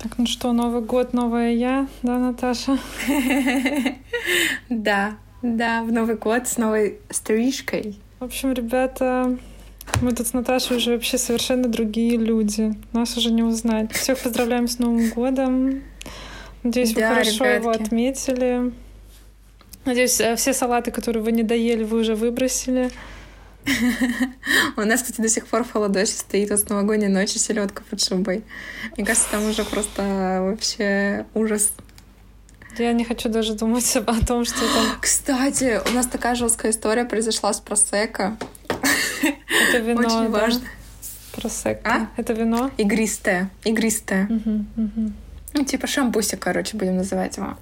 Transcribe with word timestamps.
Так, 0.00 0.16
ну 0.16 0.26
что, 0.26 0.52
Новый 0.52 0.82
год, 0.82 1.12
новая 1.12 1.52
я, 1.52 1.88
да, 2.02 2.18
Наташа? 2.18 2.78
Да, 4.68 5.16
да, 5.42 5.82
в 5.82 5.90
Новый 5.90 6.14
год 6.14 6.46
с 6.46 6.56
новой 6.56 6.98
стрижкой. 7.10 7.98
В 8.20 8.24
общем, 8.24 8.52
ребята, 8.52 9.36
мы 10.00 10.12
тут 10.12 10.28
с 10.28 10.32
Наташей 10.32 10.76
уже 10.76 10.92
вообще 10.92 11.18
совершенно 11.18 11.68
другие 11.68 12.16
люди. 12.16 12.74
Нас 12.92 13.16
уже 13.16 13.32
не 13.32 13.42
узнать. 13.42 13.92
Всех 13.92 14.18
поздравляем 14.20 14.68
с 14.68 14.78
Новым 14.78 15.10
годом. 15.10 15.82
Надеюсь, 16.62 16.94
вы 16.94 17.00
да, 17.00 17.10
хорошо 17.10 17.44
ребятки. 17.44 17.60
его 17.60 17.70
отметили. 17.70 18.72
Надеюсь, 19.84 20.20
э, 20.20 20.36
все 20.36 20.52
салаты, 20.52 20.90
которые 20.90 21.22
вы 21.22 21.32
не 21.32 21.42
доели, 21.42 21.82
вы 21.82 22.00
уже 22.00 22.14
выбросили. 22.14 22.90
У 24.76 24.80
нас, 24.82 25.02
кстати, 25.02 25.20
до 25.20 25.28
сих 25.28 25.46
пор 25.46 25.64
в 25.64 25.72
холодосе 25.72 26.18
стоит 26.18 26.50
вот 26.50 26.60
с 26.60 26.68
новогодней 26.68 27.08
ночи 27.08 27.38
селедка 27.38 27.82
под 27.88 28.02
шубой. 28.02 28.44
Мне 28.96 29.06
кажется, 29.06 29.28
там 29.30 29.48
уже 29.48 29.64
просто 29.64 30.38
вообще 30.42 31.26
ужас. 31.34 31.72
Я 32.78 32.92
не 32.92 33.04
хочу 33.04 33.28
даже 33.28 33.54
думать 33.54 33.96
о 33.96 34.26
том, 34.26 34.44
что 34.44 34.60
там... 34.60 35.00
Кстати, 35.00 35.80
у 35.88 35.92
нас 35.94 36.06
такая 36.06 36.34
жесткая 36.34 36.70
история 36.72 37.04
произошла 37.04 37.52
с 37.52 37.60
просека. 37.60 38.36
Это 39.70 39.78
вино, 39.78 40.00
Очень 40.00 40.32
да? 40.32 40.40
важно. 40.40 40.60
Просека. 41.32 41.80
А? 41.84 42.08
Это 42.16 42.32
вино? 42.34 42.70
Игристое. 42.76 43.50
Игристое. 43.64 44.26
Угу, 44.26 44.64
угу. 44.76 45.12
Ну, 45.54 45.64
типа 45.64 45.86
шампусик, 45.86 46.38
короче, 46.40 46.76
будем 46.76 46.96
называть 46.96 47.36
его. 47.36 47.56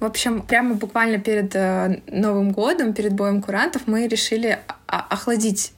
В 0.00 0.04
общем, 0.04 0.42
прямо 0.42 0.74
буквально 0.74 1.18
перед 1.18 1.54
э, 1.54 2.00
Новым 2.08 2.52
годом, 2.52 2.92
перед 2.92 3.14
боем 3.14 3.42
курантов, 3.42 3.82
мы 3.86 4.06
решили 4.06 4.58
охладить 4.86 5.72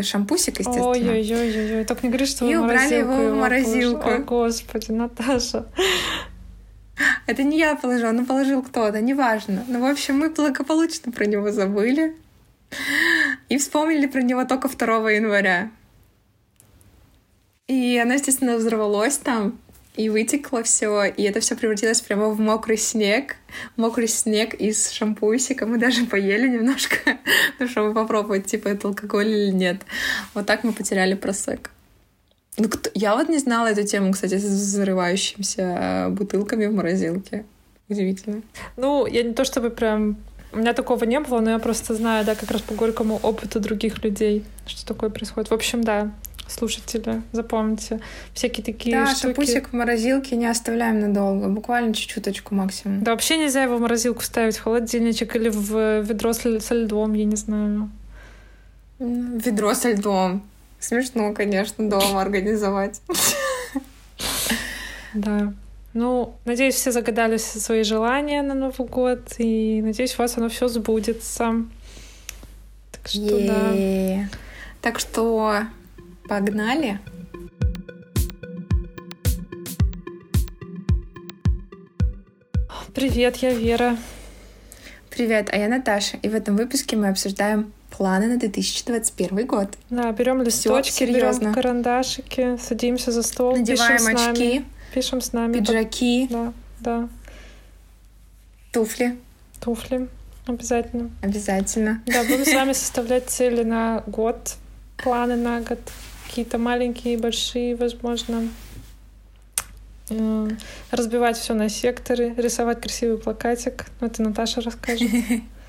шампусик, 0.00 0.58
естественно. 0.58 0.88
Ой-ой-ой, 0.88 1.84
только 1.84 2.02
не 2.06 2.08
говори, 2.08 2.26
что 2.26 2.46
И 2.46 2.56
убрали 2.56 2.94
его 2.96 3.30
в 3.30 3.34
морозилку. 3.34 4.08
О, 4.08 4.18
господи, 4.18 4.90
Наташа. 4.90 5.66
Это 7.26 7.42
не 7.42 7.58
я 7.58 7.76
положила, 7.76 8.12
но 8.12 8.24
положил 8.24 8.62
кто-то, 8.62 9.00
неважно. 9.00 9.64
Ну, 9.68 9.80
в 9.80 9.86
общем, 9.86 10.18
мы 10.18 10.30
благополучно 10.30 11.12
про 11.12 11.26
него 11.26 11.50
забыли. 11.50 12.14
И 13.48 13.58
вспомнили 13.58 14.06
про 14.06 14.22
него 14.22 14.44
только 14.44 14.68
2 14.68 15.10
января. 15.10 15.70
И 17.66 17.98
оно, 17.98 18.14
естественно, 18.14 18.56
взорвалось 18.56 19.16
там 19.16 19.58
и 19.96 20.08
вытекло 20.08 20.62
все, 20.62 21.04
и 21.04 21.22
это 21.22 21.40
все 21.40 21.56
превратилось 21.56 22.00
прямо 22.00 22.28
в 22.30 22.40
мокрый 22.40 22.76
снег, 22.76 23.36
мокрый 23.76 24.08
снег 24.08 24.54
из 24.54 24.90
шампусика. 24.90 25.66
Мы 25.66 25.78
даже 25.78 26.06
поели 26.06 26.48
немножко, 26.48 26.96
ну, 27.58 27.68
чтобы 27.68 27.92
попробовать, 27.94 28.46
типа, 28.46 28.68
это 28.68 28.88
алкоголь 28.88 29.28
или 29.28 29.50
нет. 29.50 29.82
Вот 30.34 30.46
так 30.46 30.64
мы 30.64 30.72
потеряли 30.72 31.14
просек. 31.14 31.70
Ну, 32.56 32.68
кто... 32.68 32.90
Я 32.94 33.16
вот 33.16 33.28
не 33.28 33.38
знала 33.38 33.68
эту 33.68 33.84
тему, 33.84 34.12
кстати, 34.12 34.38
с 34.38 34.44
взрывающимися 34.44 35.62
э, 35.62 36.08
бутылками 36.10 36.66
в 36.66 36.74
морозилке. 36.74 37.44
Удивительно. 37.88 38.42
Ну, 38.76 39.06
я 39.06 39.22
не 39.22 39.34
то 39.34 39.44
чтобы 39.44 39.70
прям 39.70 40.18
у 40.52 40.58
меня 40.58 40.72
такого 40.72 41.04
не 41.04 41.20
было, 41.20 41.40
но 41.40 41.50
я 41.50 41.58
просто 41.58 41.94
знаю, 41.94 42.24
да, 42.24 42.34
как 42.34 42.50
раз 42.50 42.60
по 42.62 42.74
горькому 42.74 43.18
опыту 43.22 43.60
других 43.60 44.02
людей, 44.02 44.44
что 44.66 44.86
такое 44.86 45.10
происходит. 45.10 45.50
В 45.50 45.54
общем, 45.54 45.82
да, 45.82 46.12
слушатели, 46.50 47.22
запомните. 47.32 48.00
Всякие 48.34 48.64
такие 48.64 48.96
да, 48.96 49.06
штуки. 49.06 49.22
шампусик 49.22 49.68
в 49.68 49.72
морозилке 49.72 50.36
не 50.36 50.46
оставляем 50.46 51.00
надолго, 51.00 51.48
буквально 51.48 51.94
чуть-чуточку 51.94 52.54
максимум. 52.54 53.02
Да, 53.02 53.12
вообще 53.12 53.36
нельзя 53.36 53.62
его 53.62 53.76
в 53.76 53.80
морозилку 53.80 54.22
ставить, 54.22 54.56
в 54.56 54.62
холодильничек 54.62 55.36
или 55.36 55.48
в 55.48 56.00
ведро 56.00 56.32
со 56.32 56.74
льдом, 56.74 57.14
я 57.14 57.24
не 57.24 57.36
знаю. 57.36 57.90
Ведро 58.98 59.74
со 59.74 59.92
льдом. 59.92 60.42
Смешно, 60.78 61.32
конечно, 61.32 61.88
дома 61.88 62.22
организовать. 62.22 63.00
Да. 65.14 65.52
Ну, 65.92 66.36
надеюсь, 66.44 66.76
все 66.76 66.92
загадали 66.92 67.36
свои 67.36 67.82
желания 67.82 68.42
на 68.42 68.54
Новый 68.54 68.86
год, 68.86 69.20
и 69.38 69.82
надеюсь, 69.82 70.14
у 70.14 70.22
вас 70.22 70.38
оно 70.38 70.48
все 70.48 70.68
сбудется. 70.68 71.64
Так 72.92 73.08
что, 73.08 73.46
да. 73.46 74.28
Так 74.80 74.98
что 75.00 75.64
Погнали! 76.30 77.00
Привет, 82.94 83.38
я 83.38 83.52
Вера. 83.52 83.96
Привет, 85.10 85.48
а 85.52 85.56
я 85.56 85.66
Наташа. 85.66 86.18
И 86.18 86.28
в 86.28 86.34
этом 86.36 86.56
выпуске 86.56 86.94
мы 86.94 87.08
обсуждаем 87.08 87.72
планы 87.90 88.28
на 88.28 88.36
2021 88.38 89.44
год. 89.44 89.70
Да, 89.90 90.12
берем 90.12 90.40
листочки, 90.42 91.02
берем 91.02 91.52
карандашики, 91.52 92.56
садимся 92.58 93.10
за 93.10 93.24
стол, 93.24 93.56
надеваем 93.56 93.98
пишем 93.98 94.14
очки, 94.14 94.22
с 94.22 94.38
нами, 94.38 94.64
пишем 94.94 95.20
с 95.20 95.32
нами, 95.32 95.52
пиджаки, 95.54 96.28
да, 96.30 96.52
да, 96.78 97.08
туфли, 98.70 99.18
туфли, 99.60 100.08
обязательно, 100.46 101.10
обязательно. 101.22 102.04
Да, 102.06 102.22
будем 102.22 102.44
с 102.44 102.54
вами 102.54 102.72
составлять 102.72 103.28
цели 103.28 103.64
на 103.64 104.04
год, 104.06 104.54
планы 104.96 105.34
на 105.34 105.60
год 105.62 105.80
какие-то 106.30 106.58
маленькие, 106.58 107.18
большие, 107.18 107.74
возможно. 107.74 108.48
Э, 110.10 110.48
разбивать 110.92 111.36
все 111.36 111.54
на 111.54 111.68
секторы, 111.68 112.32
рисовать 112.36 112.80
красивый 112.80 113.18
плакатик. 113.18 113.86
Ну, 114.00 114.06
это 114.06 114.22
Наташа 114.22 114.60
расскажет. 114.60 115.10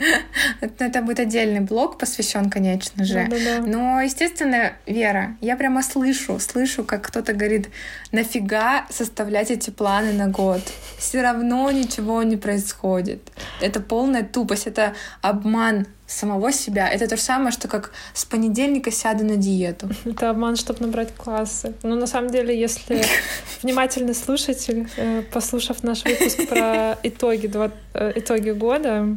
Это 0.60 1.02
будет 1.02 1.20
отдельный 1.20 1.60
блог, 1.60 1.98
посвящен, 1.98 2.50
конечно 2.50 3.04
же. 3.04 3.26
Да, 3.30 3.36
да, 3.36 3.60
да. 3.60 3.66
Но, 3.66 4.00
естественно, 4.00 4.72
Вера, 4.86 5.36
я 5.40 5.56
прямо 5.56 5.82
слышу, 5.82 6.38
слышу, 6.38 6.84
как 6.84 7.02
кто-то 7.02 7.32
говорит, 7.32 7.68
нафига 8.12 8.86
составлять 8.90 9.50
эти 9.50 9.70
планы 9.70 10.12
на 10.12 10.28
год? 10.28 10.62
Все 10.98 11.22
равно 11.22 11.70
ничего 11.70 12.22
не 12.22 12.36
происходит. 12.36 13.30
Это 13.60 13.80
полная 13.80 14.22
тупость, 14.22 14.66
это 14.66 14.94
обман 15.22 15.86
самого 16.10 16.52
себя. 16.52 16.88
Это 16.88 17.06
то 17.06 17.16
же 17.16 17.22
самое, 17.22 17.52
что 17.52 17.68
как 17.68 17.92
с 18.14 18.24
понедельника 18.24 18.90
сяду 18.90 19.24
на 19.24 19.36
диету. 19.36 19.88
Это 20.04 20.30
обман, 20.30 20.56
чтобы 20.56 20.80
набрать 20.80 21.14
классы. 21.14 21.72
Но 21.82 21.94
на 21.94 22.06
самом 22.06 22.30
деле, 22.30 22.58
если 22.58 23.04
внимательный 23.62 24.14
слушатель, 24.14 24.88
э, 24.96 25.22
послушав 25.32 25.82
наш 25.82 26.04
выпуск 26.04 26.48
про 26.48 26.98
итоги, 27.02 27.50
э, 27.94 28.12
итоги 28.16 28.50
года, 28.50 29.16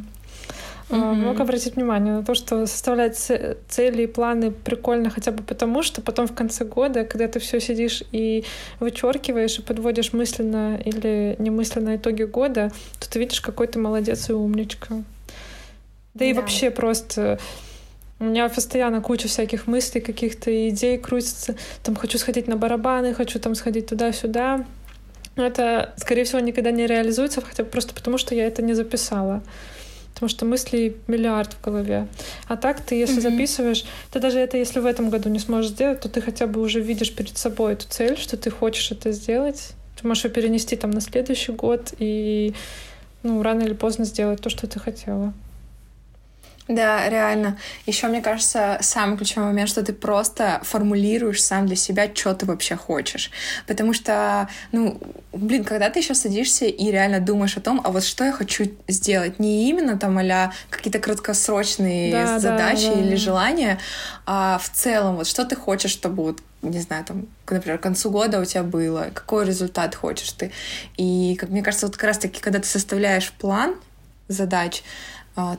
mm-hmm. 0.89 1.13
мог 1.16 1.39
обратить 1.39 1.75
внимание 1.75 2.13
на 2.13 2.23
то, 2.23 2.35
что 2.35 2.66
составлять 2.66 3.17
цели 3.17 4.03
и 4.03 4.07
планы 4.07 4.51
прикольно 4.51 5.09
хотя 5.09 5.31
бы 5.31 5.44
потому, 5.44 5.83
что 5.83 6.01
потом 6.01 6.27
в 6.27 6.33
конце 6.33 6.66
года, 6.66 7.03
когда 7.05 7.27
ты 7.27 7.39
все 7.39 7.59
сидишь 7.59 8.03
и 8.11 8.44
вычеркиваешь 8.79 9.59
и 9.59 9.61
подводишь 9.61 10.13
мысленно 10.13 10.79
или 10.83 11.35
немысленно 11.39 11.95
итоги 11.95 12.23
года, 12.23 12.72
то 12.99 13.09
ты 13.09 13.19
видишь, 13.19 13.41
какой 13.41 13.67
ты 13.67 13.79
молодец 13.79 14.29
и 14.29 14.33
умничка. 14.33 14.95
Да, 14.95 15.03
да 16.13 16.25
и 16.25 16.33
вообще 16.33 16.69
просто 16.69 17.39
у 18.19 18.25
меня 18.25 18.47
постоянно 18.47 19.01
куча 19.01 19.27
всяких 19.27 19.67
мыслей, 19.67 19.99
каких-то 19.99 20.69
идей 20.69 20.97
крутится. 20.97 21.55
Там 21.83 21.95
хочу 21.95 22.17
сходить 22.17 22.47
на 22.47 22.55
барабаны, 22.55 23.13
хочу 23.13 23.39
там 23.39 23.55
сходить 23.55 23.88
туда-сюда. 23.88 24.66
Но 25.35 25.45
это, 25.45 25.93
скорее 25.97 26.23
всего, 26.23 26.39
никогда 26.39 26.72
не 26.72 26.85
реализуется, 26.85 27.41
хотя 27.41 27.63
бы 27.63 27.69
просто 27.69 27.93
потому, 27.93 28.17
что 28.17 28.35
я 28.35 28.45
это 28.45 28.61
не 28.61 28.75
записала 28.75 29.41
потому 30.13 30.29
что 30.29 30.46
мыслей 30.46 30.96
миллиард 31.07 31.53
в 31.53 31.62
голове. 31.63 32.07
А 32.47 32.56
так 32.56 32.81
ты, 32.81 32.96
если 32.96 33.18
mm-hmm. 33.18 33.31
записываешь, 33.31 33.85
ты 34.12 34.19
даже 34.19 34.40
это, 34.40 34.57
если 34.57 34.79
в 34.79 34.85
этом 34.85 35.09
году 35.09 35.29
не 35.29 35.40
сможешь 35.40 35.72
сделать, 35.72 36.01
то 36.01 36.09
ты 36.09 36.22
хотя 36.22 36.47
бы 36.47 36.62
уже 36.62 36.79
видишь 36.79 37.13
перед 37.13 37.38
собой 37.38 37.74
эту 37.74 37.88
цель, 37.90 38.18
что 38.18 38.38
ты 38.38 38.50
хочешь 38.50 38.91
это 38.91 39.12
сделать. 39.12 39.72
Ты 40.00 40.07
можешь 40.07 40.25
ее 40.25 40.31
перенести 40.31 40.75
там 40.75 40.91
на 40.91 41.02
следующий 41.02 41.52
год 41.52 41.94
и 42.00 42.53
ну, 43.23 43.41
рано 43.41 43.63
или 43.63 43.73
поздно 43.73 44.06
сделать 44.06 44.41
то, 44.41 44.50
что 44.50 44.68
ты 44.68 44.79
хотела. 44.79 45.34
Да, 46.68 47.09
реально. 47.09 47.57
Еще, 47.85 48.07
мне 48.07 48.22
кажется, 48.22 48.78
самый 48.81 49.18
ключевой 49.18 49.47
момент, 49.47 49.69
что 49.69 49.84
ты 49.84 49.91
просто 49.91 50.62
формулируешь 50.63 51.44
сам 51.44 51.66
для 51.66 51.75
себя, 51.75 52.09
что 52.13 52.34
ты 52.34 52.46
вообще 52.46 52.78
хочешь. 52.78 53.31
Потому 53.68 53.94
что, 53.94 54.47
ну, 54.72 54.97
блин, 55.34 55.66
когда 55.66 55.90
ты 55.90 55.99
еще 55.99 56.16
садишься 56.16 56.66
и 56.66 56.90
реально 56.90 57.20
думаешь 57.20 57.58
о 57.58 57.61
том, 57.61 57.82
а 57.84 57.91
вот 57.91 58.05
что 58.05 58.23
я 58.23 58.32
хочу 58.32 58.72
сделать, 58.87 59.40
не 59.40 59.70
именно 59.70 59.97
там 59.97 60.17
а 60.17 60.53
какие-то 60.70 60.99
краткосрочные 60.99 62.11
да, 62.11 62.40
задачи 62.40 62.87
да, 62.87 62.96
да. 62.96 63.02
или 63.02 63.16
желания, 63.16 63.79
а 64.26 64.58
в 64.58 64.70
целом, 64.70 65.17
вот 65.17 65.28
что 65.28 65.43
ты 65.43 65.55
хочешь, 65.58 65.91
чтобы 65.91 66.23
вот 66.23 66.40
не 66.61 66.79
знаю, 66.79 67.03
там, 67.03 67.28
например, 67.49 67.78
к 67.78 67.84
концу 67.84 68.09
года 68.09 68.40
у 68.40 68.46
тебя 68.46 68.64
было, 68.64 69.09
какой 69.14 69.46
результат 69.46 69.96
хочешь 69.96 70.32
ты. 70.32 70.53
И, 70.96 71.35
как 71.37 71.49
мне 71.49 71.61
кажется, 71.61 71.87
вот 71.87 71.97
как 71.97 72.05
раз-таки, 72.05 72.40
когда 72.40 72.59
ты 72.59 72.66
составляешь 72.66 73.34
план 73.34 73.76
задач, 74.29 74.82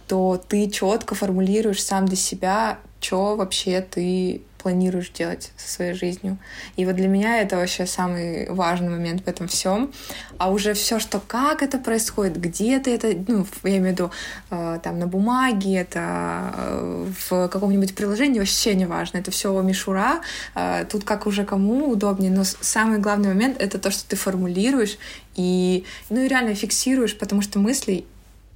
то 0.07 0.43
ты 0.49 0.71
четко 0.71 1.15
формулируешь 1.15 1.83
сам 1.83 2.07
для 2.07 2.17
себя, 2.17 2.79
что 3.01 3.37
вообще 3.37 3.81
ты 3.81 4.43
планируешь 4.65 5.11
делать 5.11 5.53
со 5.59 5.69
своей 5.69 5.93
жизнью. 5.93 6.39
И 6.77 6.87
вот 6.87 6.97
для 6.97 7.07
меня 7.07 7.43
это 7.43 7.57
вообще 7.57 7.85
самый 7.85 8.49
важный 8.51 8.89
момент 8.89 9.23
в 9.23 9.29
этом 9.29 9.47
всем. 9.47 9.93
А 10.39 10.51
уже 10.51 10.73
все, 10.73 10.99
что 10.99 11.21
как 11.21 11.63
это 11.63 11.77
происходит, 11.79 12.41
где 12.41 12.79
ты 12.81 12.95
это, 12.95 13.15
ну, 13.29 13.47
я 13.63 13.77
имею 13.77 13.83
в 13.83 13.93
виду, 13.93 14.11
э, 14.51 14.81
там 14.83 14.99
на 14.99 15.07
бумаге, 15.07 15.77
это 15.77 16.55
э, 16.57 17.07
в 17.29 17.49
каком-нибудь 17.49 17.95
приложении, 17.95 18.39
вообще 18.39 18.75
не 18.75 18.87
важно. 18.87 19.19
Это 19.19 19.31
все 19.31 19.61
мишура. 19.61 20.23
Э, 20.55 20.87
тут 20.91 21.05
как 21.05 21.27
уже 21.27 21.45
кому 21.45 21.91
удобнее. 21.91 22.31
Но 22.31 22.45
самый 22.45 22.99
главный 23.01 23.29
момент 23.29 23.61
это 23.61 23.79
то, 23.79 23.91
что 23.91 24.09
ты 24.09 24.17
формулируешь 24.17 24.97
и, 25.37 25.85
ну, 26.09 26.23
и 26.23 26.29
реально 26.29 26.55
фиксируешь, 26.55 27.19
потому 27.19 27.43
что 27.43 27.59
мыслей 27.59 28.07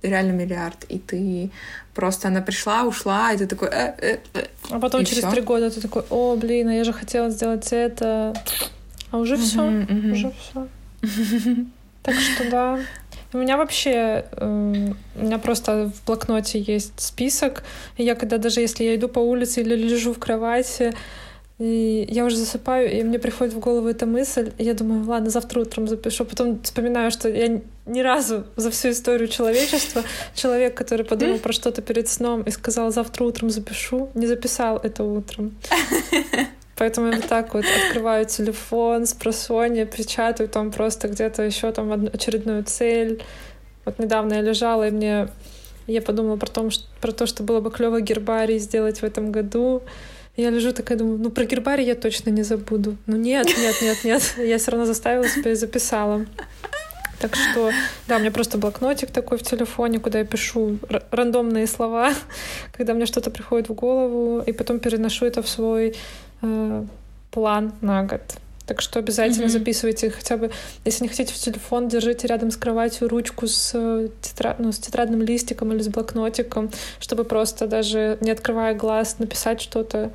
реально 0.03 0.33
миллиард, 0.33 0.85
и 0.89 0.99
ты 0.99 1.51
просто 1.95 2.29
она 2.29 2.41
пришла, 2.41 2.85
ушла, 2.85 3.33
и 3.33 3.39
ты 3.39 3.47
такой... 3.47 3.69
Э, 3.69 3.95
э, 3.99 4.19
э, 4.35 4.47
а 4.71 4.79
потом 4.79 5.05
через 5.05 5.25
три 5.25 5.41
года 5.41 5.71
ты 5.71 5.81
такой, 5.81 6.05
о, 6.11 6.37
блин, 6.37 6.69
а 6.69 6.75
я 6.75 6.85
же 6.85 6.93
хотела 6.93 7.31
сделать 7.31 7.73
это, 7.73 8.35
а 9.11 9.19
уже 9.19 9.37
все, 9.37 9.63
уже 10.13 10.33
все. 10.33 10.69
Так 12.03 12.15
что 12.15 12.51
да. 12.51 12.79
У 13.33 13.39
меня 13.39 13.59
вообще, 13.59 14.25
э, 14.33 14.93
у 15.17 15.23
меня 15.23 15.39
просто 15.39 15.91
в 15.95 16.07
блокноте 16.07 16.61
есть 16.61 16.99
список, 16.99 17.63
и 17.99 18.05
я 18.05 18.15
когда 18.15 18.39
даже 18.39 18.61
если 18.61 18.85
я 18.85 18.95
иду 18.95 19.09
по 19.09 19.19
улице 19.19 19.61
или 19.61 19.75
лежу 19.75 20.15
в 20.15 20.19
кровати, 20.19 20.95
и 21.59 22.07
я 22.09 22.25
уже 22.25 22.37
засыпаю, 22.37 22.91
и 22.93 23.03
мне 23.03 23.19
приходит 23.19 23.53
в 23.53 23.59
голову 23.59 23.89
эта 23.89 24.07
мысль, 24.07 24.53
и 24.59 24.65
я 24.65 24.75
думаю, 24.75 25.05
ладно, 25.05 25.29
завтра 25.29 25.61
утром 25.61 25.89
запишу. 25.89 26.25
Потом 26.25 26.63
вспоминаю, 26.63 27.11
что 27.11 27.29
я 27.29 27.61
ни 27.87 28.01
разу 28.01 28.45
за 28.55 28.71
всю 28.71 28.91
историю 28.91 29.29
человечества 29.29 30.05
человек, 30.35 30.77
который 30.77 31.05
подумал 31.05 31.39
про 31.39 31.53
что-то 31.53 31.83
перед 31.83 32.09
сном 32.09 32.43
и 32.43 32.51
сказал, 32.51 32.93
завтра 32.93 33.25
утром 33.25 33.51
запишу, 33.51 34.09
не 34.15 34.27
записал 34.27 34.77
это 34.77 35.03
утром. 35.03 35.57
Поэтому 36.77 37.09
я 37.09 37.17
вот 37.17 37.27
так 37.27 37.55
вот 37.55 37.65
открываю 37.87 38.25
телефон 38.25 39.05
с 39.05 39.13
просонья, 39.13 39.85
печатаю 39.85 40.49
там 40.49 40.71
просто 40.71 41.09
где-то 41.09 41.43
еще 41.43 41.73
там 41.73 41.91
очередную 42.13 42.63
цель. 42.63 43.21
Вот 43.85 43.99
недавно 43.99 44.35
я 44.35 44.43
лежала, 44.43 44.87
и 44.87 44.93
мне 44.93 45.29
я 45.89 46.03
подумала 46.03 46.37
про, 46.37 46.47
том, 46.47 46.71
про 47.01 47.11
то, 47.11 47.27
что 47.27 47.43
было 47.43 47.61
бы 47.61 47.73
клево 47.73 48.01
гербарий 48.01 48.59
сделать 48.59 49.01
в 49.01 49.05
этом 49.05 49.33
году. 49.33 49.83
Я 50.39 50.51
лежу 50.51 50.73
такая, 50.73 50.97
думаю, 50.97 51.19
ну 51.19 51.31
про 51.31 51.45
гербарий 51.45 51.85
я 51.85 51.97
точно 51.97 52.31
не 52.31 52.45
забуду. 52.45 52.97
Ну 53.07 53.17
нет, 53.17 53.49
нет, 53.59 53.83
нет, 53.83 54.05
нет. 54.05 54.35
Я 54.39 54.59
все 54.59 54.71
равно 54.71 54.87
заставила 54.87 55.27
себя 55.29 55.51
и 55.51 55.57
записала. 55.57 56.27
Так 57.19 57.35
что, 57.35 57.73
да, 58.07 58.17
у 58.17 58.19
меня 58.21 58.31
просто 58.31 58.57
блокнотик 58.57 59.11
такой 59.11 59.39
в 59.39 59.43
телефоне, 59.43 59.99
куда 59.99 60.21
я 60.21 60.25
пишу 60.25 60.79
рандомные 61.11 61.67
слова, 61.67 62.15
когда 62.73 62.95
мне 62.95 63.07
что-то 63.07 63.33
приходит 63.33 63.69
в 63.69 63.75
голову, 63.75 64.41
и 64.41 64.53
потом 64.53 64.79
переношу 64.79 65.27
это 65.27 65.43
в 65.43 65.49
свой 65.49 65.97
э, 66.43 66.85
план 67.33 67.73
на 67.81 68.05
год. 68.05 68.23
Так 68.69 68.83
что 68.83 68.99
обязательно 68.99 69.47
mm-hmm. 69.47 69.49
записывайте 69.49 70.11
хотя 70.11 70.37
бы, 70.37 70.51
если 70.85 71.05
не 71.05 71.09
хотите 71.09 71.33
в 71.33 71.39
телефон, 71.39 71.89
держите 71.89 72.27
рядом 72.27 72.51
с 72.51 72.57
кроватью 72.59 73.09
ручку 73.09 73.47
с, 73.47 73.73
э, 73.73 74.09
тетра... 74.21 74.57
ну, 74.59 74.73
с 74.73 74.79
тетрадным 74.79 75.23
листиком 75.23 75.73
или 75.73 75.81
с 75.81 75.89
блокнотиком, 75.89 76.71
чтобы 77.01 77.25
просто 77.25 77.67
даже 77.67 78.19
не 78.21 78.31
открывая 78.31 78.75
глаз 78.75 79.21
написать 79.21 79.63
что-то. 79.63 80.13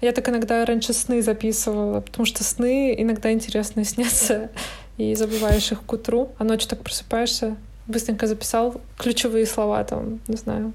Я 0.00 0.10
так 0.10 0.28
иногда 0.28 0.64
раньше 0.64 0.92
сны 0.92 1.22
записывала, 1.22 2.00
потому 2.00 2.26
что 2.26 2.42
сны 2.42 3.00
иногда 3.00 3.30
интересные 3.30 3.84
снятся, 3.84 4.50
и 4.96 5.14
забываешь 5.14 5.70
их 5.70 5.80
к 5.84 5.92
утру, 5.92 6.32
а 6.38 6.42
ночью 6.42 6.68
так 6.70 6.82
просыпаешься, 6.82 7.56
быстренько 7.86 8.26
записал 8.26 8.80
ключевые 8.98 9.46
слова 9.46 9.84
там, 9.84 10.18
не 10.26 10.36
знаю, 10.36 10.72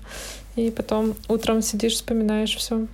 и 0.56 0.72
потом 0.72 1.16
утром 1.28 1.62
сидишь, 1.62 1.96
вспоминаешь 1.96 2.56
все. 2.56 2.88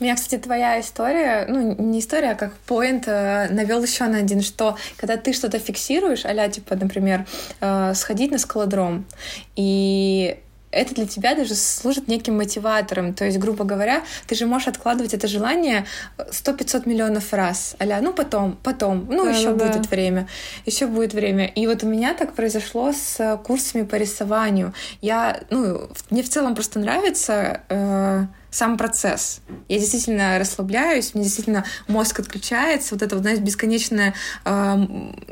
У 0.00 0.04
меня, 0.04 0.16
кстати, 0.16 0.40
твоя 0.40 0.80
история, 0.80 1.46
ну, 1.48 1.74
не 1.78 2.00
история, 2.00 2.32
а 2.32 2.34
как 2.34 2.54
поинт 2.66 3.04
э, 3.06 3.48
навел 3.50 3.82
еще 3.82 4.04
на 4.04 4.18
один, 4.18 4.42
что 4.42 4.76
когда 4.96 5.16
ты 5.16 5.32
что-то 5.32 5.58
фиксируешь, 5.58 6.24
а 6.24 6.48
типа, 6.48 6.74
например, 6.74 7.26
э, 7.60 7.94
сходить 7.94 8.32
на 8.32 8.38
скалодром, 8.38 9.06
и 9.54 10.38
это 10.74 10.94
для 10.94 11.06
тебя 11.06 11.34
даже 11.34 11.54
служит 11.54 12.08
неким 12.08 12.36
мотиватором. 12.36 13.14
То 13.14 13.24
есть, 13.24 13.38
грубо 13.38 13.64
говоря, 13.64 14.02
ты 14.26 14.34
же 14.34 14.46
можешь 14.46 14.68
откладывать 14.68 15.14
это 15.14 15.28
желание 15.28 15.86
100-500 16.18 16.88
миллионов 16.88 17.32
раз. 17.32 17.76
Аля, 17.80 18.00
ну 18.02 18.12
потом, 18.12 18.58
потом, 18.62 19.06
ну 19.08 19.24
да, 19.24 19.30
еще 19.30 19.52
да, 19.52 19.66
будет 19.66 19.90
время, 19.90 20.28
еще 20.66 20.86
будет 20.86 21.14
время. 21.14 21.46
И 21.46 21.66
вот 21.66 21.82
у 21.84 21.86
меня 21.86 22.14
так 22.14 22.34
произошло 22.34 22.92
с 22.92 23.40
курсами 23.44 23.84
по 23.84 23.94
рисованию. 23.94 24.74
Я, 25.00 25.40
ну, 25.50 25.88
мне 26.10 26.22
в 26.22 26.28
целом 26.28 26.54
просто 26.54 26.78
нравится... 26.78 27.60
Э, 27.68 28.26
сам 28.54 28.76
процесс. 28.76 29.40
Я 29.68 29.80
действительно 29.80 30.38
расслабляюсь, 30.38 31.14
мне 31.14 31.24
действительно 31.24 31.64
мозг 31.88 32.20
отключается, 32.20 32.94
вот 32.94 33.02
это, 33.02 33.18
знаешь, 33.18 33.40
бесконечное 33.40 34.14
э, 34.44 34.86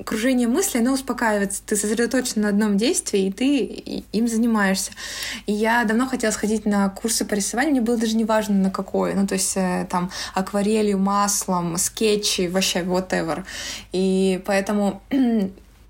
кружение 0.04 0.48
мыслей, 0.48 0.80
оно 0.80 0.92
успокаивается. 0.92 1.62
Ты 1.64 1.76
сосредоточен 1.76 2.42
на 2.42 2.48
одном 2.48 2.76
действии, 2.76 3.26
и 3.26 3.32
ты 3.32 4.04
им 4.12 4.26
занимаешься. 4.26 4.90
И 5.46 5.52
я 5.52 5.84
давно 5.84 6.08
хотела 6.08 6.32
сходить 6.32 6.66
на 6.66 6.88
курсы 6.88 7.24
по 7.24 7.34
рисованию, 7.34 7.72
мне 7.72 7.80
было 7.80 7.96
даже 7.96 8.16
не 8.16 8.24
важно 8.24 8.56
на 8.56 8.70
какой, 8.70 9.14
ну, 9.14 9.24
то 9.24 9.34
есть 9.34 9.52
э, 9.56 9.86
там 9.88 10.10
акварелью, 10.34 10.98
маслом, 10.98 11.76
скетчи, 11.76 12.48
вообще 12.48 12.80
whatever. 12.80 13.44
И 13.92 14.42
поэтому 14.44 15.00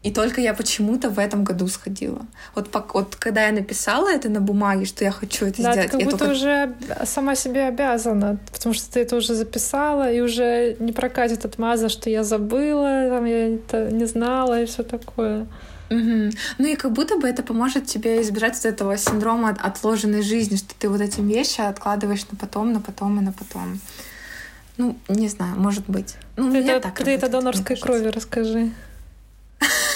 И 0.03 0.11
только 0.11 0.41
я 0.41 0.53
почему-то 0.53 1.11
в 1.11 1.19
этом 1.19 1.45
году 1.45 1.69
сходила. 1.69 2.27
Вот, 2.57 2.69
вот 2.93 3.15
когда 3.17 3.47
я 3.47 3.53
написала 3.53 4.09
это 4.09 4.29
на 4.29 4.41
бумаге, 4.41 4.85
что 4.85 5.05
я 5.05 5.13
хочу 5.13 5.47
это 5.47 5.63
да, 5.63 5.73
сделать. 5.73 5.91
Ты 5.93 5.99
как 5.99 6.05
будто 6.05 6.19
только... 6.19 6.33
уже 6.33 6.75
сама 7.05 7.37
себе 7.37 7.69
обязана, 7.69 8.39
потому 8.53 8.75
что 8.75 8.93
ты 8.93 9.01
это 9.01 9.17
уже 9.17 9.35
записала, 9.35 10.11
и 10.11 10.21
уже 10.21 10.77
не 10.81 10.93
прокатит 10.93 11.45
отмаза, 11.45 11.89
что 11.89 12.11
я 12.11 12.25
забыла, 12.25 13.09
там, 13.11 13.25
я 13.27 13.55
это 13.55 13.93
не 13.93 14.07
знала 14.07 14.61
и 14.61 14.67
все 14.67 14.83
такое. 14.83 15.47
Угу. 15.91 16.31
Ну 16.59 16.67
и 16.67 16.75
как 16.75 16.93
будто 16.93 17.19
бы 17.19 17.29
это 17.29 17.45
поможет 17.45 17.87
тебе 17.87 18.23
избежать 18.23 18.55
вот 18.57 18.65
этого 18.65 18.97
синдрома 18.97 19.51
отложенной 19.51 20.23
жизни, 20.23 20.57
что 20.57 20.75
ты 20.79 20.89
вот 20.89 21.01
эти 21.01 21.21
вещи 21.21 21.61
откладываешь 21.61 22.27
на 22.31 22.37
потом, 22.37 22.73
на 22.73 22.81
потом 22.81 23.21
и 23.21 23.23
на 23.23 23.33
потом. 23.33 23.79
Ну, 24.79 24.97
не 25.09 25.29
знаю, 25.29 25.55
может 25.57 25.85
быть. 25.87 26.17
Ну, 26.37 26.51
ты 26.51 26.59
это, 26.59 26.89
так 26.89 27.05
ты 27.05 27.11
это 27.13 27.29
донорской 27.29 27.77
крови 27.77 28.09
расскажи. 28.09 28.71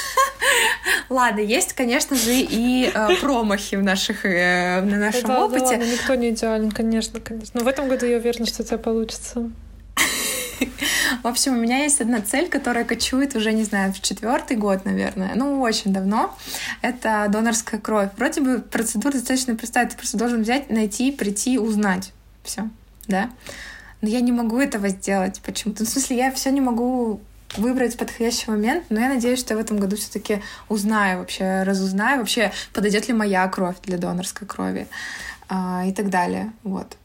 Ладно, 1.09 1.41
есть, 1.41 1.73
конечно 1.73 2.17
же, 2.17 2.33
и 2.35 2.91
э, 2.93 3.17
промахи 3.21 3.77
в 3.77 3.83
наших 3.83 4.25
э, 4.25 4.81
на 4.81 4.99
нашем 4.99 5.29
да, 5.29 5.45
опыте. 5.45 5.65
Да, 5.65 5.71
ладно, 5.71 5.93
никто 5.93 6.15
не 6.15 6.31
идеален, 6.31 6.71
конечно, 6.71 7.21
конечно. 7.21 7.61
Но 7.61 7.65
в 7.65 7.69
этом 7.69 7.89
году 7.89 8.07
я 8.07 8.17
уверена, 8.17 8.47
что 8.47 8.63
у 8.63 8.67
тебя 8.67 8.79
получится. 8.79 9.51
В 11.23 11.27
общем, 11.27 11.57
у 11.57 11.61
меня 11.61 11.79
есть 11.83 12.01
одна 12.01 12.21
цель, 12.21 12.49
которая 12.49 12.85
кочует 12.85 13.37
уже, 13.37 13.53
не 13.53 13.65
знаю, 13.65 13.93
в 13.93 14.01
четвертый 14.01 14.57
год, 14.57 14.85
наверное. 14.85 15.33
Ну, 15.35 15.61
очень 15.61 15.93
давно. 15.93 16.35
Это 16.83 17.27
донорская 17.29 17.81
кровь. 17.81 18.11
Вроде 18.17 18.41
бы 18.41 18.59
процедура 18.61 19.13
достаточно 19.13 19.55
простая. 19.55 19.87
Ты 19.87 19.97
просто 19.97 20.17
должен 20.17 20.43
взять, 20.43 20.71
найти, 20.71 21.13
прийти, 21.13 21.59
узнать. 21.59 22.13
Все, 22.43 22.69
да? 23.07 23.31
Но 24.01 24.09
я 24.09 24.21
не 24.21 24.33
могу 24.33 24.59
этого 24.59 24.89
сделать 24.89 25.41
почему-то. 25.45 25.83
Ну, 25.83 25.87
в 25.87 25.89
смысле, 25.91 26.17
я 26.17 26.33
все 26.33 26.51
не 26.51 26.61
могу 26.61 27.21
выбрать 27.59 27.97
подходящий 27.97 28.51
момент, 28.51 28.85
но 28.91 29.01
я 29.01 29.09
надеюсь, 29.09 29.39
что 29.39 29.55
я 29.55 29.59
в 29.59 29.61
этом 29.61 29.79
году 29.79 29.97
все-таки 29.97 30.43
узнаю 30.69 31.21
вообще, 31.21 31.63
разузнаю 31.63 32.19
вообще, 32.19 32.53
подойдет 32.73 33.09
ли 33.09 33.15
моя 33.15 33.47
кровь 33.49 33.77
для 33.83 33.99
донорской 33.99 34.47
крови 34.47 34.87
а, 35.49 35.85
и 35.87 35.93
так 35.93 36.11
далее. 36.11 36.53
Вот. 36.63 36.97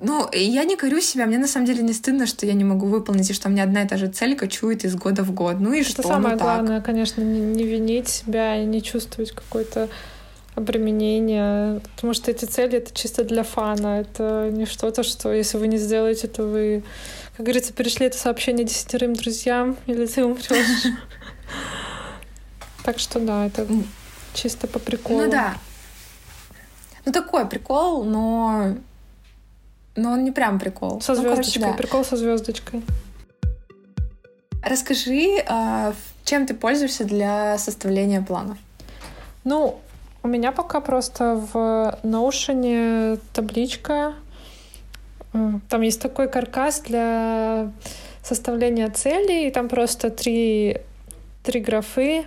Ну, 0.00 0.28
я 0.32 0.64
не 0.64 0.76
корю 0.76 1.00
себя, 1.00 1.26
мне 1.26 1.38
на 1.38 1.46
самом 1.46 1.66
деле 1.66 1.82
не 1.82 1.92
стыдно, 1.92 2.26
что 2.26 2.46
я 2.46 2.54
не 2.54 2.64
могу 2.64 2.86
выполнить, 2.86 3.28
и 3.30 3.34
что 3.34 3.48
у 3.48 3.52
меня 3.52 3.64
одна 3.64 3.82
и 3.82 3.88
та 3.88 3.96
же 3.96 4.08
цель 4.08 4.36
кочует 4.36 4.84
из 4.84 4.94
года 4.94 5.22
в 5.22 5.32
год. 5.32 5.56
Ну 5.60 5.72
и 5.72 5.80
Это 5.80 5.90
что? 5.90 6.02
самое 6.02 6.36
ну, 6.36 6.40
главное, 6.40 6.80
конечно, 6.80 7.20
не, 7.20 7.40
не 7.40 7.64
винить 7.64 8.08
себя 8.08 8.56
и 8.56 8.64
не 8.64 8.82
чувствовать 8.82 9.32
какой-то 9.32 9.88
обременение, 10.54 11.80
потому 11.94 12.14
что 12.14 12.30
эти 12.30 12.44
цели— 12.44 12.78
это 12.78 12.94
чисто 12.94 13.24
для 13.24 13.42
фана, 13.42 14.00
это 14.00 14.50
не 14.50 14.66
что-то, 14.66 15.02
что 15.02 15.32
если 15.32 15.56
вы 15.56 15.66
не 15.66 15.78
сделаете, 15.78 16.28
то 16.28 16.44
вы 16.44 16.82
как 17.36 17.46
говорится, 17.46 17.72
перешли 17.72 18.06
это 18.06 18.18
сообщение 18.18 18.64
десятерым 18.64 19.14
друзьям, 19.14 19.76
или 19.86 20.06
ты 20.06 20.24
умрешь. 20.24 20.92
Так 22.84 22.98
что 22.98 23.20
да, 23.20 23.46
это 23.46 23.66
чисто 24.34 24.66
по 24.66 24.78
приколу. 24.78 25.22
Ну 25.22 25.30
да. 25.30 25.54
Ну 27.04 27.12
такой 27.12 27.46
прикол, 27.48 28.04
но 28.04 28.74
но 29.94 30.12
он 30.12 30.24
не 30.24 30.32
прям 30.32 30.58
прикол. 30.58 31.00
Со 31.00 31.14
звездочкой. 31.14 31.36
Ну, 31.36 31.42
короче, 31.42 31.60
да. 31.60 31.72
Прикол 31.74 32.04
со 32.04 32.16
звездочкой. 32.16 32.82
Расскажи, 34.62 35.44
а, 35.46 35.92
чем 36.24 36.46
ты 36.46 36.54
пользуешься 36.54 37.04
для 37.04 37.58
составления 37.58 38.22
планов? 38.22 38.58
Ну, 39.44 39.80
у 40.22 40.28
меня 40.28 40.52
пока 40.52 40.80
просто 40.80 41.34
в 41.34 41.98
Notion 42.04 43.20
табличка 43.32 44.14
там 45.68 45.80
есть 45.80 46.00
такой 46.00 46.28
каркас 46.28 46.80
для 46.80 47.72
составления 48.22 48.88
целей, 48.90 49.48
и 49.48 49.50
там 49.50 49.68
просто 49.68 50.10
три, 50.10 50.78
три 51.42 51.60
графы 51.60 52.24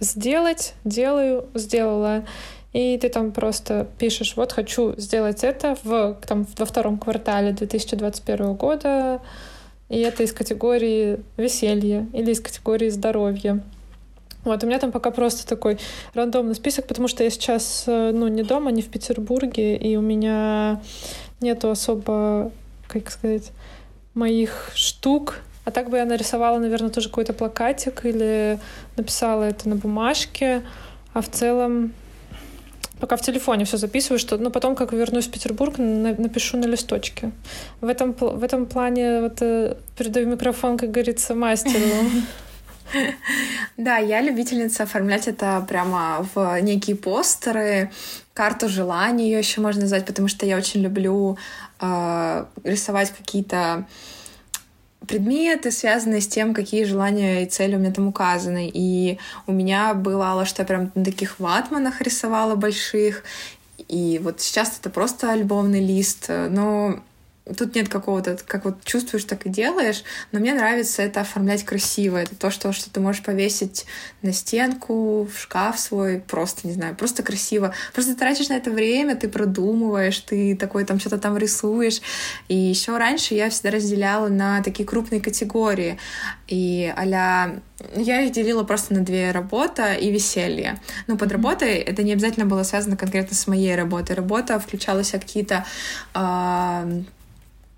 «сделать», 0.00 0.74
«делаю», 0.84 1.46
«сделала». 1.54 2.24
и 2.72 2.98
ты 2.98 3.08
там 3.08 3.32
просто 3.32 3.88
пишешь, 3.98 4.34
вот 4.36 4.52
хочу 4.52 4.94
сделать 4.96 5.42
это 5.42 5.76
в, 5.82 6.16
там, 6.26 6.46
во 6.56 6.64
втором 6.64 6.98
квартале 6.98 7.52
2021 7.52 8.54
года, 8.54 9.20
и 9.88 9.98
это 9.98 10.22
из 10.22 10.32
категории 10.32 11.20
веселье 11.36 12.06
или 12.12 12.30
из 12.30 12.40
категории 12.40 12.88
здоровья. 12.88 13.60
Вот, 14.44 14.62
у 14.62 14.66
меня 14.66 14.78
там 14.78 14.90
пока 14.90 15.10
просто 15.10 15.46
такой 15.46 15.78
рандомный 16.14 16.54
список, 16.54 16.86
потому 16.86 17.08
что 17.08 17.24
я 17.24 17.28
сейчас, 17.28 17.84
э, 17.86 18.10
ну, 18.14 18.28
не 18.28 18.42
дома, 18.42 18.70
не 18.70 18.80
в 18.80 18.88
Петербурге, 18.88 19.76
и 19.76 19.96
у 19.96 20.00
меня 20.00 20.80
нету 21.40 21.70
особо, 21.70 22.50
как 22.88 23.10
сказать, 23.10 23.52
моих 24.14 24.70
штук. 24.74 25.40
А 25.64 25.70
так 25.70 25.90
бы 25.90 25.98
я 25.98 26.04
нарисовала, 26.04 26.58
наверное, 26.58 26.90
тоже 26.90 27.08
какой-то 27.08 27.32
плакатик 27.32 28.04
или 28.04 28.58
написала 28.96 29.44
это 29.44 29.68
на 29.68 29.76
бумажке. 29.76 30.62
А 31.12 31.20
в 31.20 31.28
целом 31.28 31.92
пока 33.00 33.16
в 33.16 33.22
телефоне 33.22 33.64
все 33.64 33.76
записываю, 33.76 34.18
что, 34.18 34.36
ну, 34.38 34.50
потом, 34.50 34.76
как 34.76 34.92
вернусь 34.92 35.26
в 35.26 35.30
Петербург, 35.30 35.78
на, 35.78 36.14
напишу 36.14 36.58
на 36.58 36.66
листочке. 36.66 37.32
В 37.80 37.88
этом, 37.88 38.12
в 38.12 38.44
этом 38.44 38.66
плане 38.66 39.20
вот 39.22 39.38
э, 39.40 39.76
передаю 39.96 40.28
микрофон, 40.28 40.76
как 40.76 40.90
говорится, 40.90 41.34
мастеру. 41.34 41.84
Да, 43.76 43.96
я 43.96 44.20
любительница 44.20 44.82
оформлять 44.82 45.28
это 45.28 45.64
прямо 45.68 46.26
в 46.34 46.60
некие 46.60 46.96
постеры, 46.96 47.90
карту 48.34 48.68
желаний 48.68 49.24
ее 49.30 49.38
еще 49.38 49.60
можно 49.60 49.82
назвать, 49.82 50.06
потому 50.06 50.28
что 50.28 50.46
я 50.46 50.56
очень 50.56 50.80
люблю 50.80 51.38
э, 51.80 52.44
рисовать 52.64 53.10
какие-то 53.10 53.86
предметы, 55.06 55.70
связанные 55.70 56.20
с 56.20 56.28
тем, 56.28 56.54
какие 56.54 56.84
желания 56.84 57.42
и 57.42 57.46
цели 57.46 57.74
у 57.74 57.78
меня 57.78 57.92
там 57.92 58.08
указаны. 58.08 58.70
И 58.72 59.18
у 59.46 59.52
меня 59.52 59.94
бывало, 59.94 60.44
что 60.44 60.62
я 60.62 60.66
прям 60.66 60.92
на 60.94 61.04
таких 61.04 61.40
ватманах 61.40 62.00
рисовала 62.00 62.54
больших, 62.54 63.24
и 63.88 64.20
вот 64.22 64.40
сейчас 64.40 64.78
это 64.78 64.90
просто 64.90 65.32
альбомный 65.32 65.84
лист, 65.84 66.26
но 66.28 67.00
Тут 67.56 67.74
нет 67.74 67.88
какого-то, 67.88 68.38
как 68.46 68.64
вот 68.64 68.84
чувствуешь, 68.84 69.24
так 69.24 69.46
и 69.46 69.48
делаешь, 69.48 70.04
но 70.30 70.38
мне 70.40 70.54
нравится 70.54 71.02
это 71.02 71.22
оформлять 71.22 71.64
красиво. 71.64 72.18
Это 72.18 72.36
то, 72.36 72.50
что, 72.50 72.72
что 72.72 72.90
ты 72.90 73.00
можешь 73.00 73.22
повесить 73.22 73.86
на 74.22 74.32
стенку, 74.32 75.24
в 75.24 75.38
шкаф 75.38 75.78
свой, 75.78 76.20
просто, 76.20 76.68
не 76.68 76.74
знаю, 76.74 76.94
просто 76.94 77.22
красиво. 77.22 77.74
Просто 77.92 78.14
тратишь 78.14 78.50
на 78.50 78.54
это 78.54 78.70
время, 78.70 79.16
ты 79.16 79.28
продумываешь, 79.28 80.18
ты 80.18 80.54
такой 80.54 80.84
там 80.84 81.00
что-то 81.00 81.18
там 81.18 81.36
рисуешь. 81.36 82.00
И 82.48 82.54
еще 82.54 82.96
раньше 82.98 83.34
я 83.34 83.50
всегда 83.50 83.70
разделяла 83.70 84.28
на 84.28 84.62
такие 84.62 84.86
крупные 84.86 85.20
категории. 85.20 85.98
И 86.46 86.92
а 86.96 87.60
я 87.96 88.20
их 88.20 88.32
делила 88.32 88.62
просто 88.64 88.94
на 88.94 89.00
две 89.00 89.30
работа 89.30 89.94
и 89.94 90.10
веселье. 90.12 90.78
Ну, 91.06 91.16
под 91.16 91.32
работой 91.32 91.76
это 91.78 92.02
не 92.02 92.12
обязательно 92.12 92.46
было 92.46 92.62
связано 92.62 92.96
конкретно 92.96 93.34
с 93.34 93.46
моей 93.46 93.74
работой. 93.74 94.14
Работа 94.14 94.58
включалась 94.60 95.10
какие-то 95.10 95.64
э, 96.14 97.02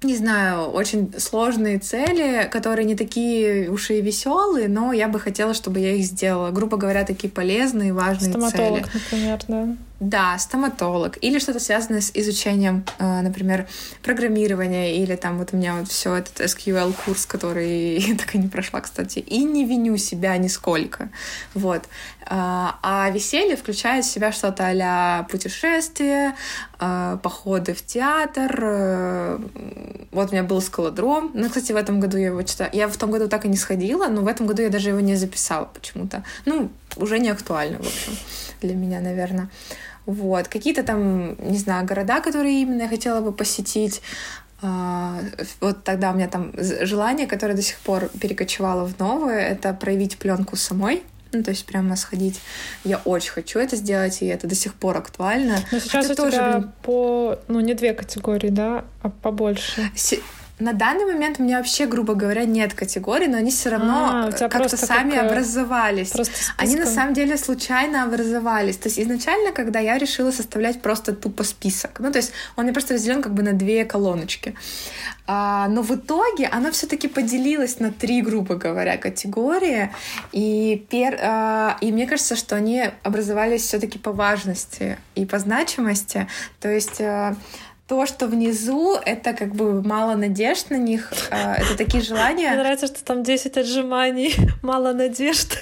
не 0.05 0.17
знаю, 0.17 0.69
очень 0.69 1.13
сложные 1.19 1.79
цели, 1.79 2.49
которые 2.51 2.85
не 2.85 2.95
такие 2.95 3.71
уж 3.71 3.91
и 3.91 4.01
веселые, 4.01 4.69
но 4.69 4.93
я 4.93 5.09
бы 5.09 5.21
хотела, 5.21 5.55
чтобы 5.55 5.81
я 5.81 5.95
их 5.95 6.05
сделала. 6.05 6.51
Грубо 6.51 6.77
говоря, 6.77 7.05
такие 7.05 7.31
полезные, 7.31 7.93
важные 7.93 8.31
Стоматолог, 8.31 8.89
цели. 8.89 9.03
например, 9.03 9.41
да. 9.49 9.77
Да, 10.03 10.37
стоматолог. 10.39 11.17
Или 11.21 11.39
что-то 11.39 11.61
связанное 11.61 12.01
с 12.01 12.11
изучением, 12.13 12.85
э, 12.99 13.21
например, 13.21 13.69
программирования. 14.03 14.97
Или 14.97 15.15
там 15.15 15.39
вот 15.39 15.51
у 15.53 15.57
меня 15.57 15.77
вот 15.77 15.87
все 15.87 16.17
этот 16.17 16.41
SQL-курс, 16.41 17.25
который 17.27 17.99
я 18.01 18.17
так 18.17 18.35
и 18.35 18.39
не 18.39 18.49
прошла, 18.49 18.81
кстати. 18.81 19.21
И 19.21 19.45
не 19.45 19.65
виню 19.65 19.97
себя 19.99 20.37
нисколько. 20.39 21.09
Вот. 21.55 21.85
А, 22.27 22.81
а 22.83 23.11
веселье 23.11 23.57
включает 23.57 24.05
в 24.05 24.11
себя 24.11 24.33
что-то 24.33 24.73
а 24.83 25.23
путешествия, 25.31 26.35
э, 26.81 27.19
походы 27.23 27.73
в 27.73 27.87
театр. 27.87 28.59
Э, 28.61 29.39
вот 30.11 30.31
у 30.31 30.33
меня 30.33 30.43
был 30.43 30.61
скалодром. 30.61 31.31
Ну, 31.33 31.47
кстати, 31.47 31.71
в 31.71 31.77
этом 31.77 32.01
году 32.01 32.17
я 32.17 32.27
его 32.27 32.43
читаю. 32.43 32.71
Я 32.73 32.89
в 32.89 32.97
том 32.97 33.13
году 33.13 33.29
так 33.29 33.45
и 33.45 33.49
не 33.49 33.57
сходила, 33.57 34.09
но 34.09 34.23
в 34.23 34.27
этом 34.27 34.49
году 34.49 34.63
я 34.63 34.69
даже 34.69 34.89
его 34.89 34.99
не 35.01 35.15
записала 35.15 35.67
почему-то. 35.73 36.25
Ну, 36.45 36.71
уже 36.97 37.21
не 37.21 37.29
актуально, 37.29 37.79
в 37.79 37.87
общем, 37.87 38.17
для 38.61 38.75
меня, 38.75 39.01
наверное. 39.01 39.49
Вот. 40.07 40.49
Какие-то 40.49 40.83
там, 40.83 41.37
не 41.39 41.59
знаю, 41.59 41.87
города, 41.87 42.21
которые 42.21 42.63
именно 42.63 42.83
я 42.83 42.89
хотела 42.89 43.21
бы 43.21 43.33
посетить. 43.33 44.03
А, 44.63 45.19
вот 45.61 45.83
тогда 45.85 46.11
у 46.11 46.15
меня 46.15 46.29
там 46.29 46.53
желание, 46.83 47.27
которое 47.27 47.55
до 47.55 47.63
сих 47.63 47.79
пор 47.79 48.09
перекочевало 48.21 48.87
в 48.87 48.99
новое, 48.99 49.41
это 49.41 49.75
проявить 49.75 50.19
пленку 50.19 50.57
самой. 50.57 51.03
Ну, 51.33 51.43
то 51.43 51.51
есть 51.51 51.65
прямо 51.65 51.97
сходить. 51.97 52.41
Я 52.85 52.99
очень 53.05 53.31
хочу 53.31 53.59
это 53.59 53.77
сделать, 53.77 54.21
и 54.21 54.27
это 54.27 54.47
до 54.47 54.55
сих 54.55 54.75
пор 54.75 54.99
актуально. 54.99 55.59
Но 55.73 55.79
сейчас 55.79 56.07
Хотя 56.07 56.13
у 56.13 56.17
тоже, 56.17 56.37
тебя 56.37 56.59
блин... 56.59 56.73
по, 56.83 57.39
ну, 57.49 57.61
не 57.61 57.75
две 57.75 57.95
категории, 57.95 58.51
да, 58.51 58.85
а 59.03 59.09
побольше. 59.09 59.91
На 60.59 60.73
данный 60.73 61.07
момент 61.07 61.41
у 61.41 61.43
меня 61.43 61.59
вообще, 61.59 61.87
грубо 61.87 62.15
говоря, 62.15 62.45
нет 62.45 62.75
категорий, 62.75 63.27
но 63.27 63.39
они 63.39 63.51
все 63.51 63.71
равно 63.71 64.29
а, 64.29 64.33
как-то 64.33 64.77
сами 64.77 65.13
как... 65.13 65.25
Э, 65.25 65.27
образовались. 65.27 66.13
Они 66.57 66.77
на 66.77 66.87
самом 66.87 67.15
деле 67.15 67.37
случайно 67.37 68.05
образовались. 68.05 68.77
То 68.77 68.89
есть 68.89 69.01
изначально, 69.01 69.53
когда 69.53 69.81
я 69.81 69.99
решила 69.99 70.31
составлять 70.31 70.81
просто 70.81 71.15
тупо 71.15 71.43
список, 71.43 71.99
ну 72.01 72.13
то 72.13 72.19
есть 72.19 72.33
он 72.57 72.65
мне 72.65 72.73
просто 72.73 72.95
разделен 72.95 73.23
как 73.23 73.35
бы 73.35 73.43
на 73.43 73.55
две 73.55 73.85
колоночки. 73.85 74.55
А, 75.27 75.69
но 75.69 75.83
в 75.83 75.95
итоге 75.95 76.47
оно 76.47 76.71
все-таки 76.71 77.09
поделилось 77.09 77.81
на 77.81 77.91
три, 77.91 78.23
грубо 78.23 78.57
говоря, 78.57 78.97
категории. 78.99 79.91
И, 80.33 80.85
пер, 80.91 81.19
а, 81.23 81.77
и 81.81 81.93
мне 81.93 82.07
кажется, 82.07 82.37
что 82.37 82.57
они 82.57 82.85
образовались 83.03 83.63
все-таки 83.63 83.99
по 83.99 84.13
важности 84.13 84.99
и 85.15 85.25
по 85.25 85.39
значимости. 85.39 86.29
То 86.61 86.69
есть 86.69 87.01
а, 87.01 87.37
то, 87.87 88.07
что 88.07 88.27
внизу, 88.27 88.95
это 88.95 89.33
как 89.33 89.55
бы 89.55 89.83
мало 89.83 90.15
надежд 90.15 90.71
на 90.71 90.77
них, 90.77 91.13
а, 91.31 91.57
это 91.57 91.77
такие 91.77 92.03
желания. 92.03 92.49
Мне 92.49 92.59
нравится, 92.59 92.87
что 92.87 93.05
там 93.05 93.23
10 93.23 93.57
отжиманий, 93.57 94.35
мало 94.63 94.93
надежд. 94.93 95.59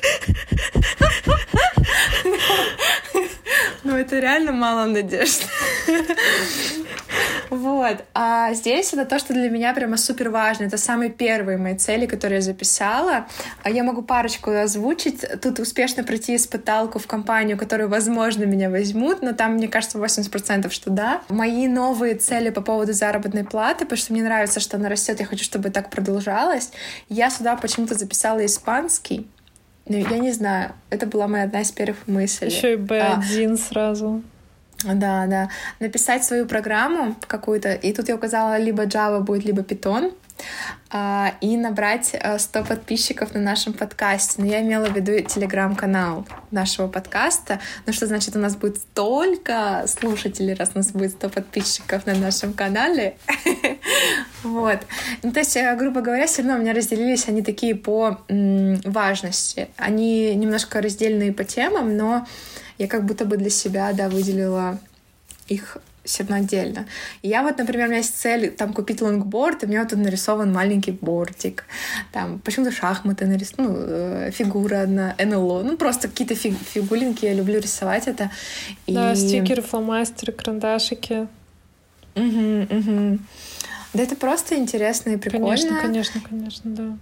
Ну, 3.85 3.97
это 3.97 4.19
реально 4.19 4.53
мало 4.53 4.87
надежд. 4.87 5.47
Вот. 7.51 8.05
А 8.15 8.55
здесь 8.55 8.93
это 8.93 9.05
то, 9.05 9.19
что 9.19 9.35
для 9.35 9.51
меня 9.51 9.75
прямо 9.75 9.97
супер 9.97 10.31
важно. 10.31 10.65
Это 10.65 10.79
самые 10.79 11.11
первые 11.11 11.59
мои 11.59 11.77
цели, 11.77 12.07
которые 12.07 12.37
я 12.37 12.43
записала. 12.43 13.27
А 13.65 13.71
я 13.71 13.83
могу 13.83 14.03
парочку 14.03 14.53
озвучить. 14.53 15.25
Тут 15.43 15.59
успешно 15.59 16.05
пройти 16.05 16.37
испыталку 16.37 17.01
в 17.01 17.07
компанию, 17.09 17.59
которую, 17.59 17.89
возможно, 17.89 18.45
меня 18.45 18.71
возьмут, 18.71 19.23
но 19.23 19.33
там, 19.33 19.55
мне 19.55 19.67
кажется, 19.67 19.99
80% 19.99 20.71
что 20.71 20.91
да. 20.91 21.23
Мои 21.29 21.67
новые 21.67 22.15
цели 22.15 22.51
по 22.51 22.61
поводу 22.61 22.93
заработной 22.93 23.45
платы, 23.45 23.85
потому 23.85 23.99
что 23.99 24.13
мне 24.13 24.23
нравится, 24.23 24.61
что 24.61 24.77
она 24.77 24.89
растет, 24.89 25.19
я 25.19 25.27
хочу, 25.27 25.43
чтобы 25.43 25.71
так 25.71 25.91
продолжалось. 25.91 26.71
Я 27.09 27.31
сюда 27.31 27.57
почему-то 27.57 27.95
записала 27.95 28.47
испанский. 28.47 29.27
Ну, 29.87 29.97
я 29.97 30.19
не 30.19 30.33
знаю, 30.33 30.73
это 30.91 31.07
была 31.07 31.27
моя 31.27 31.45
одна 31.45 31.63
из 31.63 31.73
первых 31.73 32.07
мыслей. 32.07 32.49
Еще 32.49 32.75
и 32.75 32.77
B1 32.77 33.55
а, 33.55 33.57
сразу. 33.57 34.23
Да, 34.85 35.27
да. 35.27 35.51
Написать 35.79 36.25
свою 36.25 36.47
программу 36.47 37.17
какую-то, 37.27 37.75
и 37.75 37.93
тут 37.93 38.09
я 38.09 38.15
указала, 38.15 38.59
либо 38.59 38.85
Java 38.85 39.21
будет, 39.21 39.45
либо 39.45 39.63
Python, 39.63 40.15
а, 40.91 41.35
и 41.41 41.57
набрать 41.57 42.17
100 42.39 42.65
подписчиков 42.65 43.35
на 43.35 43.41
нашем 43.41 43.73
подкасте. 43.73 44.41
Но 44.41 44.47
я 44.47 44.63
имела 44.63 44.87
в 44.87 44.97
виду 44.97 45.21
телеграм-канал 45.23 46.27
нашего 46.51 46.89
подкаста. 46.89 47.61
Ну 47.87 47.93
что 47.93 48.07
значит, 48.07 48.37
у 48.37 48.39
нас 48.39 48.57
будет 48.57 48.79
столько 48.79 49.85
слушателей, 49.87 50.55
раз 50.55 50.73
у 50.75 50.79
нас 50.79 50.93
будет 50.93 51.13
100 51.13 51.29
подписчиков 51.29 52.07
на 52.07 52.15
нашем 52.15 52.53
канале. 52.53 53.17
Вот. 54.43 54.79
Ну, 55.23 55.33
то 55.33 55.41
есть, 55.41 55.57
э, 55.57 55.77
грубо 55.77 56.01
говоря, 56.01 56.27
все 56.27 56.43
равно 56.43 56.59
у 56.59 56.61
меня 56.61 56.73
разделились 56.73 57.29
они 57.29 57.43
такие 57.43 57.75
по 57.75 58.21
важности. 58.29 59.69
Они 59.77 60.35
немножко 60.35 60.81
раздельные 60.81 61.33
по 61.33 61.45
темам, 61.45 61.97
но 61.97 62.27
я 62.79 62.89
как 62.89 63.05
будто 63.05 63.25
бы 63.25 63.37
для 63.37 63.51
себя, 63.51 63.93
да, 63.93 64.09
выделила 64.09 64.79
их 65.49 65.79
все 66.05 66.23
равно 66.23 66.37
отдельно. 66.37 66.87
И 67.23 67.29
я 67.29 67.43
вот, 67.43 67.59
например, 67.59 67.87
у 67.87 67.89
меня 67.91 67.99
есть 67.99 68.17
цель 68.17 68.51
там 68.51 68.73
купить 68.73 69.01
лонгборд, 69.01 69.63
и 69.63 69.67
у 69.67 69.69
меня 69.69 69.81
вот 69.81 69.91
тут 69.91 69.99
нарисован 69.99 70.53
маленький 70.53 70.93
бортик. 70.93 71.65
Там 72.13 72.39
почему-то 72.41 72.73
шахматы 72.73 73.27
нарисованы, 73.27 73.69
ну, 73.69 73.77
э, 73.79 74.31
фигура 74.33 74.83
одна, 74.83 75.15
НЛО. 75.19 75.63
Ну, 75.63 75.77
просто 75.77 76.09
какие-то 76.09 76.35
фиг 76.35 76.55
фигулинки, 76.59 77.27
я 77.27 77.35
люблю 77.35 77.61
рисовать 77.61 78.09
это. 78.09 78.31
И... 78.87 78.95
Да, 78.95 79.15
стикеры, 79.15 79.63
фломастеры, 79.63 80.33
карандашики. 80.33 81.29
Угу, 82.15 82.67
угу. 82.71 83.19
Да 83.93 84.03
это 84.03 84.17
просто 84.17 84.57
интересно 84.57 85.11
и 85.11 85.17
прикольно. 85.17 85.49
Конечно, 85.49 85.81
конечно, 85.81 86.21
конечно, 86.21 86.71
да. 86.71 86.99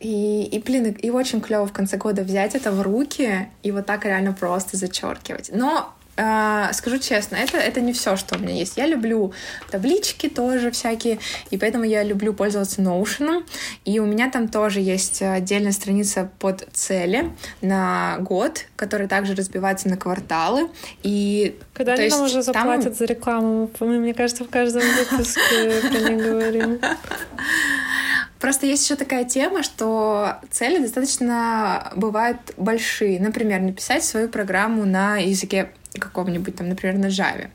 И, 0.00 0.44
и, 0.44 0.58
блин, 0.58 0.92
и 0.92 1.10
очень 1.10 1.40
клево 1.40 1.66
в 1.66 1.72
конце 1.72 1.96
года 1.96 2.22
взять 2.22 2.54
это 2.54 2.72
в 2.72 2.82
руки 2.82 3.48
и 3.62 3.70
вот 3.70 3.86
так 3.86 4.04
реально 4.04 4.32
просто 4.32 4.76
зачеркивать. 4.76 5.50
Но 5.52 5.94
скажу 6.16 6.98
честно, 6.98 7.36
это, 7.36 7.58
это 7.58 7.80
не 7.80 7.92
все, 7.92 8.16
что 8.16 8.36
у 8.36 8.38
меня 8.38 8.54
есть. 8.54 8.76
Я 8.76 8.86
люблю 8.86 9.32
таблички 9.70 10.28
тоже 10.28 10.70
всякие, 10.70 11.18
и 11.50 11.58
поэтому 11.58 11.84
я 11.84 12.02
люблю 12.02 12.32
пользоваться 12.32 12.80
Notion. 12.82 13.44
И 13.84 13.98
у 13.98 14.06
меня 14.06 14.30
там 14.30 14.48
тоже 14.48 14.80
есть 14.80 15.22
отдельная 15.22 15.72
страница 15.72 16.30
под 16.38 16.66
цели 16.72 17.30
на 17.60 18.18
год, 18.20 18.66
которая 18.76 19.08
также 19.08 19.34
разбивается 19.34 19.88
на 19.88 19.96
кварталы. 19.96 20.70
И, 21.02 21.58
Когда 21.72 21.94
они 21.94 22.08
нам 22.08 22.22
уже 22.22 22.42
заплатят 22.42 22.84
там... 22.84 22.94
за 22.94 23.04
рекламу? 23.06 23.70
Мы, 23.80 23.98
мне 23.98 24.14
кажется, 24.14 24.44
в 24.44 24.48
каждом 24.48 24.82
выпуске 24.82 25.40
про 25.90 26.10
них 26.10 26.22
говорим. 26.22 26.80
Просто 28.44 28.66
есть 28.66 28.84
еще 28.84 28.96
такая 28.96 29.24
тема, 29.24 29.62
что 29.62 30.36
цели 30.50 30.78
достаточно 30.78 31.90
бывают 31.96 32.36
большие. 32.58 33.18
Например, 33.18 33.60
написать 33.60 34.04
свою 34.04 34.28
программу 34.28 34.84
на 34.84 35.16
языке 35.16 35.70
каком-нибудь 35.98 36.56
там, 36.56 36.68
например, 36.68 36.98
на 36.98 37.06
Java. 37.06 37.50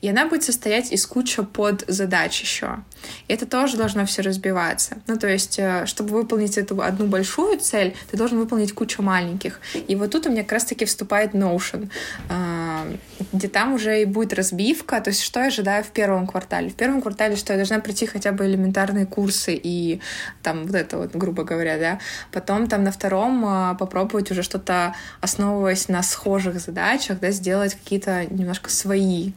И 0.00 0.08
она 0.08 0.26
будет 0.26 0.44
состоять 0.44 0.92
из 0.92 1.06
кучи 1.06 1.42
под 1.42 1.84
задач 1.88 2.40
еще. 2.40 2.78
Это 3.28 3.46
тоже 3.46 3.76
должно 3.76 4.06
все 4.06 4.22
разбиваться. 4.22 4.98
Ну, 5.06 5.16
то 5.16 5.28
есть, 5.28 5.58
э, 5.58 5.86
чтобы 5.86 6.10
выполнить 6.10 6.58
эту 6.58 6.80
одну 6.82 7.06
большую 7.06 7.58
цель, 7.58 7.94
ты 8.10 8.16
должен 8.16 8.38
выполнить 8.38 8.72
кучу 8.72 9.02
маленьких. 9.02 9.60
И 9.88 9.96
вот 9.96 10.10
тут 10.10 10.26
у 10.26 10.30
меня 10.30 10.42
как 10.42 10.52
раз-таки 10.52 10.84
вступает 10.84 11.34
Notion, 11.34 11.90
э, 12.28 12.96
где 13.32 13.48
там 13.48 13.74
уже 13.74 14.02
и 14.02 14.04
будет 14.04 14.32
разбивка. 14.32 15.00
То 15.00 15.10
есть, 15.10 15.22
что 15.22 15.40
я 15.40 15.46
ожидаю 15.46 15.84
в 15.84 15.88
первом 15.88 16.26
квартале? 16.26 16.70
В 16.70 16.74
первом 16.74 17.02
квартале, 17.02 17.36
что 17.36 17.52
я 17.52 17.58
должна 17.58 17.78
пройти 17.78 18.06
хотя 18.06 18.32
бы 18.32 18.46
элементарные 18.46 19.06
курсы 19.06 19.54
и 19.54 20.00
там 20.42 20.64
вот 20.64 20.74
это 20.74 20.98
вот, 20.98 21.14
грубо 21.14 21.44
говоря, 21.44 21.78
да. 21.78 21.98
Потом 22.32 22.66
там 22.66 22.84
на 22.84 22.92
втором 22.92 23.44
э, 23.44 23.76
попробовать 23.76 24.30
уже 24.30 24.42
что-то, 24.42 24.94
основываясь 25.20 25.88
на 25.88 26.02
схожих 26.02 26.60
задачах, 26.60 27.20
да, 27.20 27.30
сделать 27.30 27.74
какие-то 27.74 28.26
немножко 28.30 28.70
свои. 28.70 29.32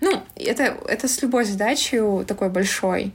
Ну, 0.00 0.22
это, 0.36 0.76
это 0.86 1.08
с 1.08 1.22
любой 1.22 1.44
задачей 1.44 2.24
такой 2.24 2.48
большой. 2.48 3.12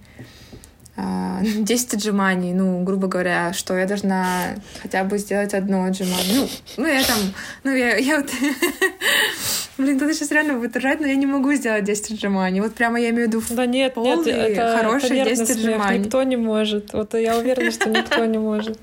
10 0.96 1.94
а, 1.94 1.96
отжиманий, 1.98 2.54
ну, 2.54 2.84
грубо 2.84 3.08
говоря, 3.08 3.52
что 3.54 3.76
я 3.76 3.88
должна 3.88 4.56
хотя 4.82 5.04
бы 5.04 5.18
сделать 5.18 5.56
одно 5.56 5.86
отжимание. 5.86 6.36
Ну, 6.36 6.48
ну 6.78 6.88
я 6.88 7.04
там, 7.04 7.18
ну, 7.64 7.76
я, 7.76 7.96
я 7.98 8.18
вот... 8.18 8.30
Блин, 9.80 9.98
кто-то 9.98 10.14
сейчас 10.14 10.30
реально 10.30 10.54
будет 10.54 10.78
ржать, 10.78 11.00
но 11.00 11.08
я 11.08 11.16
не 11.16 11.26
могу 11.26 11.52
сделать 11.54 11.84
10 11.84 12.12
отжиманий. 12.12 12.62
Вот 12.62 12.76
прямо 12.76 13.00
я 13.00 13.10
имею 13.10 13.26
в 13.26 13.28
виду 13.30 13.44
Да 13.50 13.66
нет, 13.66 13.98
нет, 13.98 14.28
это, 14.28 14.78
хорошие 14.78 15.22
это 15.22 15.32
10 15.32 15.50
отжиманий. 15.50 16.00
Никто 16.00 16.22
не 16.22 16.38
может. 16.38 16.94
Вот 16.94 17.16
я 17.16 17.38
уверена, 17.40 17.72
что 17.72 17.90
никто 17.90 18.24
не 18.26 18.38
может. 18.38 18.78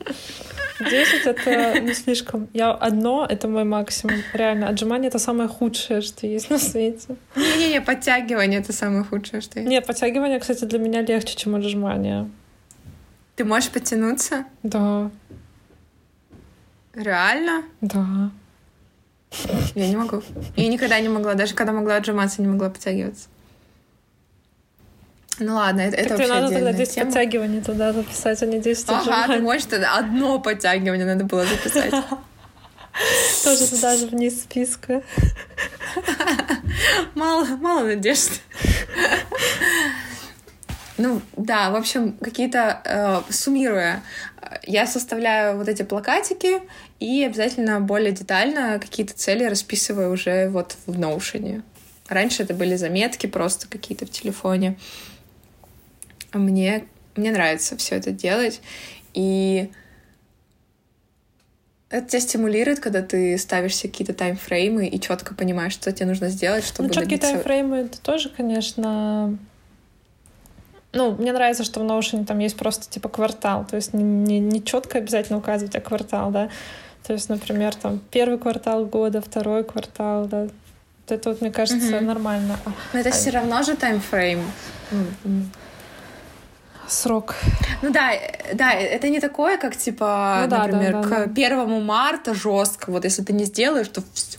10 0.85 1.27
это 1.27 1.81
не 1.81 1.95
слишком. 1.95 2.49
Я 2.53 2.71
одно— 2.73 3.27
это 3.29 3.49
мой 3.49 3.65
максимум. 3.65 4.17
Реально, 4.33 4.69
отжимание— 4.69 5.09
это 5.11 5.19
самое 5.19 5.49
худшее, 5.49 6.01
что 6.01 6.27
есть 6.27 6.51
на 6.51 6.59
свете. 6.59 7.17
Не-не-не, 7.37 7.81
подтягивание— 7.81 8.61
это 8.61 8.73
самое 8.73 9.05
худшее, 9.05 9.41
что 9.41 9.59
есть. 9.59 9.71
Нет, 9.71 9.87
подтягивание, 9.87 10.39
кстати, 10.41 10.65
для 10.65 10.79
меня 10.79 11.03
легче, 11.03 11.37
чем 11.37 11.55
отжимание. 11.55 12.31
Ты 13.37 13.45
можешь 13.45 13.71
подтянуться? 13.71 14.45
Да. 14.63 15.11
Реально? 16.95 17.63
Да. 17.81 18.31
Я 19.75 19.89
не 19.89 19.97
могу. 19.97 20.23
Я 20.57 20.69
никогда 20.69 21.01
не 21.01 21.09
могла, 21.09 21.35
даже 21.35 21.55
когда 21.55 21.73
могла 21.73 21.97
отжиматься, 21.97 22.43
не 22.43 22.49
могла 22.49 22.69
подтягиваться. 22.71 23.29
Ну 25.41 25.55
ладно, 25.57 25.81
это, 25.81 25.97
так 25.97 26.07
это 26.07 26.17
вообще 26.17 26.29
надо 26.29 26.55
тогда 26.55 26.73
10 26.73 26.95
тема. 26.95 27.07
подтягиваний 27.07 27.61
туда 27.63 27.93
записать, 27.93 28.43
а 28.43 28.47
не 28.47 28.61
10 28.61 28.85
Ага, 28.89 28.99
отжиманий. 29.01 29.35
ты 29.37 29.41
можешь 29.43 29.65
тогда 29.65 29.97
одно 29.97 30.39
подтягивание 30.39 31.07
надо 31.07 31.25
было 31.25 31.45
записать. 31.47 31.93
Тоже 33.45 33.67
туда 33.67 33.97
же 33.97 34.07
вниз 34.07 34.43
списка. 34.43 35.03
Мало, 37.15 37.45
мало 37.57 37.85
надежд. 37.85 38.41
Ну 40.99 41.23
да, 41.37 41.71
в 41.71 41.77
общем, 41.77 42.13
какие-то, 42.19 42.83
э, 42.85 43.33
суммируя, 43.33 44.03
я 44.65 44.87
составляю 44.87 45.57
вот 45.57 45.69
эти 45.69 45.83
плакатики 45.83 46.61
и 46.99 47.25
обязательно 47.25 47.81
более 47.81 48.13
детально 48.13 48.79
какие-то 48.79 49.15
цели 49.15 49.45
расписываю 49.45 50.13
уже 50.13 50.49
вот 50.49 50.77
в 50.87 50.99
Notion. 50.99 51.63
Раньше 52.09 52.43
это 52.43 52.53
были 52.55 52.77
заметки 52.77 53.27
просто 53.27 53.67
какие-то 53.69 54.05
в 54.05 54.11
телефоне. 54.11 54.77
Мне, 56.33 56.87
мне 57.17 57.31
нравится 57.31 57.77
все 57.77 57.97
это 57.97 58.13
делать. 58.13 58.61
И 59.15 59.71
это 61.91 62.07
тебя 62.07 62.21
стимулирует, 62.21 62.79
когда 62.79 63.03
ты 63.03 63.37
ставишь 63.37 63.75
себе 63.75 63.91
какие-то 63.91 64.15
таймфреймы 64.15 64.87
и 64.87 65.01
четко 65.01 65.35
понимаешь, 65.35 65.73
что 65.73 65.91
тебе 65.91 66.07
нужно 66.07 66.29
сделать, 66.29 66.65
чтобы 66.65 66.89
Ну, 66.89 66.95
четкие 66.95 67.19
добиться... 67.19 67.33
таймфреймы— 67.33 67.77
это 67.79 68.01
тоже, 68.01 68.31
конечно... 68.31 69.37
Ну, 70.93 71.13
мне 71.17 71.33
нравится, 71.33 71.65
что 71.65 71.81
в 71.81 71.85
Notion 71.85 72.25
там 72.25 72.39
есть 72.41 72.57
просто 72.57 72.89
типа 72.89 73.09
квартал, 73.09 73.65
то 73.65 73.77
есть 73.77 73.93
не, 73.93 74.03
не, 74.03 74.41
не 74.41 74.65
четко 74.65 74.99
обязательно 74.99 75.39
указывать, 75.39 75.75
а 75.77 75.81
квартал, 75.81 76.31
да. 76.31 76.49
То 77.07 77.13
есть, 77.13 77.29
например, 77.29 77.75
там 77.75 78.01
первый 78.11 78.39
квартал 78.39 78.87
года, 78.87 79.21
второй 79.21 79.65
квартал, 79.65 80.27
да. 80.27 80.49
Это 81.09 81.31
вот, 81.31 81.41
мне 81.41 81.51
кажется, 81.51 81.97
угу. 81.97 82.05
нормально. 82.05 82.57
Но 82.93 83.01
это 83.01 83.09
а... 83.09 83.13
все 83.13 83.31
равно 83.31 83.63
же 83.63 83.77
таймфрейм 83.77 84.41
срок. 86.93 87.35
Ну 87.83 87.91
да, 87.91 88.13
да, 88.55 88.73
это 88.73 89.09
не 89.09 89.21
такое, 89.21 89.59
как 89.59 89.77
типа, 89.77 90.41
ну, 90.43 90.51
да, 90.51 90.67
например, 90.67 90.93
да, 90.93 91.03
да, 91.03 91.25
к 91.27 91.35
первому 91.35 91.81
марта 91.81 92.35
жестко. 92.35 92.91
Вот 92.91 93.05
если 93.05 93.23
ты 93.23 93.33
не 93.33 93.45
сделаешь, 93.45 93.89
то 93.89 94.03
все. 94.15 94.39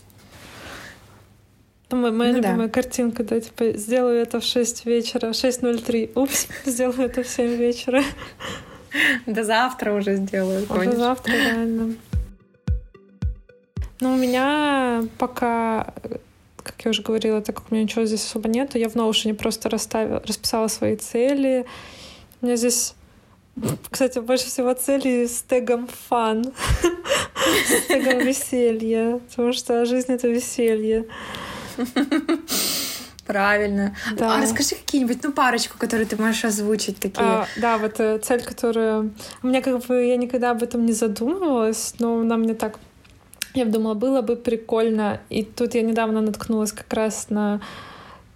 Моя, 1.90 2.12
моя 2.12 2.32
ну, 2.32 2.38
любимая 2.38 2.68
да. 2.68 2.72
картинка, 2.72 3.22
да, 3.22 3.40
типа, 3.40 3.76
сделаю 3.76 4.22
это 4.22 4.40
в 4.40 4.44
6 4.44 4.86
вечера, 4.86 5.28
6.03, 5.28 6.12
упс, 6.14 6.46
сделаю 6.64 7.02
это 7.02 7.22
в 7.22 7.28
7 7.28 7.56
вечера. 7.56 8.02
До 9.26 9.44
завтра 9.44 9.92
уже 9.92 10.16
сделаю. 10.16 10.66
А 10.68 10.84
до 10.84 10.96
завтра, 10.96 11.32
реально. 11.32 11.94
Ну, 14.00 14.14
у 14.14 14.16
меня 14.16 15.04
пока, 15.18 15.94
как 16.62 16.74
я 16.84 16.90
уже 16.90 17.02
говорила, 17.02 17.40
так 17.40 17.56
как 17.56 17.70
у 17.70 17.74
меня 17.74 17.84
ничего 17.84 18.04
здесь 18.04 18.24
особо 18.24 18.48
нету, 18.48 18.78
я 18.78 18.88
в 18.88 18.96
Notion 18.96 19.34
просто 19.34 19.68
расставила, 19.68 20.20
расписала 20.26 20.68
свои 20.68 20.96
цели 20.96 21.66
у 22.42 22.46
меня 22.46 22.56
здесь, 22.56 22.94
кстати, 23.90 24.18
больше 24.18 24.46
всего 24.46 24.74
целей 24.74 25.28
с 25.28 25.42
тегом 25.42 25.88
фан, 26.08 26.44
с 27.66 27.86
тегом 27.86 28.18
веселье, 28.18 29.20
потому 29.30 29.52
что 29.52 29.84
жизнь— 29.86 30.06
это 30.12 30.28
веселье. 30.28 31.06
Правильно. 33.26 33.96
Да. 34.16 34.36
А 34.36 34.42
расскажи 34.42 34.74
какие-нибудь, 34.74 35.22
ну, 35.22 35.32
парочку, 35.32 35.78
которые 35.78 36.06
ты 36.06 36.16
можешь 36.16 36.44
озвучить 36.44 36.98
такие. 36.98 37.24
А, 37.24 37.46
да, 37.56 37.78
вот 37.78 38.00
э, 38.00 38.18
цель, 38.18 38.42
которая... 38.42 39.08
У 39.42 39.46
меня 39.46 39.62
как 39.62 39.78
бы... 39.86 40.04
Я 40.04 40.16
никогда 40.16 40.50
об 40.50 40.62
этом 40.62 40.84
не 40.84 40.92
задумывалась, 40.92 41.94
но 42.00 42.20
она 42.20 42.36
мне 42.36 42.54
так... 42.54 42.80
Я 43.54 43.64
думала, 43.64 43.94
было 43.94 44.22
бы 44.22 44.34
прикольно. 44.34 45.20
И 45.30 45.44
тут 45.44 45.74
я 45.74 45.82
недавно 45.82 46.20
наткнулась 46.20 46.72
как 46.72 46.92
раз 46.92 47.30
на 47.30 47.60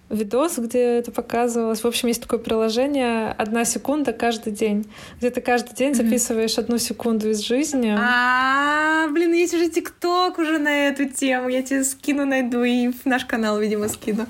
видос, 0.09 0.59
где 0.59 0.99
это 0.99 1.11
показывалось. 1.11 1.83
В 1.83 1.87
общем, 1.87 2.09
есть 2.09 2.23
такое 2.23 2.39
приложение 2.39 3.31
«Одна 3.33 3.65
секунда 3.65 4.13
каждый 4.13 4.53
день», 4.53 4.87
где 5.19 5.31
ты 5.31 5.41
каждый 5.41 5.75
день 5.75 5.95
записываешь 5.95 6.59
одну 6.59 6.79
секунду 6.79 7.29
из 7.31 7.41
жизни. 7.41 7.97
А, 7.99 9.09
блин, 9.09 9.33
есть 9.33 9.55
уже 9.55 9.69
ТикТок 9.69 10.39
уже 10.39 10.59
на 10.59 10.89
эту 10.89 11.09
тему. 11.09 11.49
Я 11.49 11.63
тебе 11.63 11.85
скину, 11.85 12.25
найду 12.25 12.63
и 12.63 12.89
в 12.89 13.05
наш 13.05 13.25
канал, 13.25 13.59
видимо, 13.59 13.89
скину. 13.89 14.27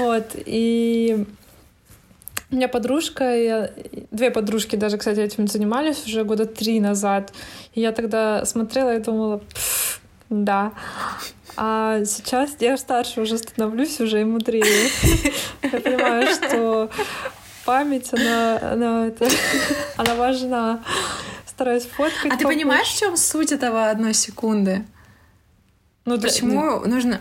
Вот, 0.00 0.32
и 0.34 1.24
у 2.50 2.56
меня 2.56 2.68
подружка, 2.68 3.34
я... 3.34 3.70
две 4.10 4.30
подружки 4.30 4.76
даже, 4.76 4.98
кстати, 4.98 5.20
этим 5.20 5.46
занимались 5.46 6.04
уже 6.04 6.24
года 6.24 6.46
три 6.46 6.80
назад. 6.80 7.32
И 7.74 7.80
я 7.80 7.92
тогда 7.92 8.44
смотрела 8.44 8.96
и 8.96 9.00
думала, 9.00 9.40
да. 10.28 10.72
А 11.56 12.04
сейчас 12.04 12.56
я 12.60 12.76
старше 12.76 13.20
уже 13.20 13.38
становлюсь, 13.38 14.00
уже 14.00 14.20
и 14.20 14.24
мудрее. 14.24 14.90
Я 15.62 15.80
понимаю, 15.80 16.26
что 16.34 16.90
память, 17.64 18.08
она, 18.12 18.72
она, 18.72 19.06
это, 19.08 19.28
она 19.96 20.14
важна. 20.14 20.82
Стараюсь 21.46 21.84
фоткать. 21.84 22.32
А 22.32 22.36
ты 22.36 22.44
понимаешь, 22.44 22.88
в 22.88 22.98
чем 22.98 23.16
суть 23.16 23.52
этого 23.52 23.90
одной 23.90 24.14
секунды? 24.14 24.84
Ну, 26.04 26.20
Почему 26.20 26.80
для... 26.80 26.94
нужно... 26.94 27.20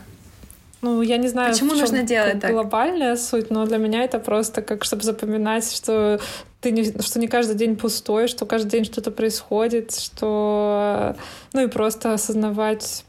Ну, 0.81 1.03
я 1.03 1.17
не 1.17 1.27
знаю, 1.27 1.53
Почему 1.53 1.75
нужно 1.75 2.01
делать 2.01 2.39
так? 2.39 2.51
глобальная 2.51 3.15
суть, 3.15 3.51
но 3.51 3.67
для 3.67 3.77
меня 3.77 4.03
это 4.03 4.17
просто 4.17 4.63
как, 4.63 4.83
чтобы 4.83 5.03
запоминать, 5.03 5.71
что 5.71 6.19
ты 6.59 6.71
не, 6.71 6.83
что 6.83 7.19
не 7.19 7.27
каждый 7.27 7.55
день 7.55 7.75
пустой, 7.75 8.27
что 8.27 8.47
каждый 8.47 8.71
день 8.71 8.85
что-то 8.85 9.11
происходит, 9.11 9.95
что... 9.95 11.15
Ну 11.53 11.63
и 11.63 11.67
просто 11.67 12.13
осознавать 12.13 13.05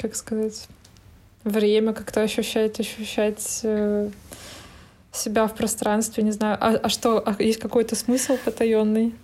как 0.00 0.14
сказать, 0.14 0.68
время 1.44 1.92
как-то 1.92 2.22
ощущать, 2.22 2.78
ощущать 2.80 3.60
э, 3.62 4.10
себя 5.12 5.46
в 5.46 5.54
пространстве, 5.54 6.22
не 6.22 6.32
знаю. 6.32 6.58
А, 6.60 6.76
а 6.82 6.88
что, 6.88 7.22
а 7.24 7.40
есть 7.42 7.60
какой-то 7.60 7.96
смысл 7.96 8.36
потаенный? 8.44 9.14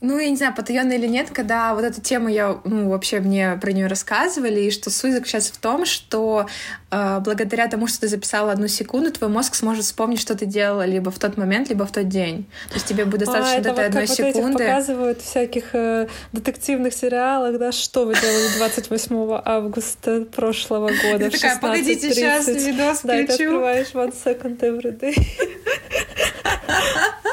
Ну, 0.00 0.18
я 0.18 0.28
не 0.28 0.36
знаю, 0.36 0.54
потаенно 0.54 0.92
или 0.92 1.06
нет, 1.06 1.30
когда 1.32 1.74
вот 1.74 1.84
эту 1.84 2.00
тему 2.00 2.28
я, 2.28 2.58
ну, 2.64 2.90
вообще 2.90 3.20
мне 3.20 3.56
про 3.60 3.72
нее 3.72 3.86
рассказывали, 3.86 4.60
и 4.60 4.70
что 4.70 4.90
суть 4.90 5.12
заключается 5.12 5.54
в 5.54 5.56
том, 5.56 5.86
что 5.86 6.46
э, 6.90 7.20
благодаря 7.20 7.68
тому, 7.68 7.86
что 7.86 8.00
ты 8.00 8.08
записала 8.08 8.52
одну 8.52 8.68
секунду, 8.68 9.10
твой 9.12 9.30
мозг 9.30 9.54
сможет 9.54 9.84
вспомнить, 9.84 10.20
что 10.20 10.34
ты 10.34 10.44
делала 10.46 10.84
либо 10.84 11.10
в 11.10 11.18
тот 11.18 11.38
момент, 11.38 11.70
либо 11.70 11.86
в 11.86 11.92
тот 11.92 12.08
день. 12.08 12.44
То 12.68 12.74
есть 12.74 12.86
тебе 12.86 13.06
будет 13.06 13.20
достаточно 13.20 13.56
а, 13.56 13.60
это 13.60 13.70
этой 13.70 13.76
вот 13.76 13.86
одной 13.86 14.06
как 14.06 14.16
секунды. 14.16 14.42
Вот 14.42 14.58
показывают 14.58 15.22
в 15.22 15.24
всяких 15.24 15.74
э, 15.74 16.08
детективных 16.32 16.92
сериалах, 16.92 17.58
да, 17.58 17.72
что 17.72 18.04
вы 18.04 18.14
делали 18.14 18.48
28 18.58 19.40
августа 19.44 20.26
прошлого 20.26 20.88
года 21.02 21.30
Ты 21.30 21.30
такая, 21.30 21.58
погодите, 21.58 22.12
сейчас 22.12 22.46
видос 22.48 23.00
Да, 23.04 23.14
ты 23.14 23.32
открываешь 23.32 23.92
one 23.94 24.12
second 24.12 24.60
every 24.60 24.98
day. 24.98 25.14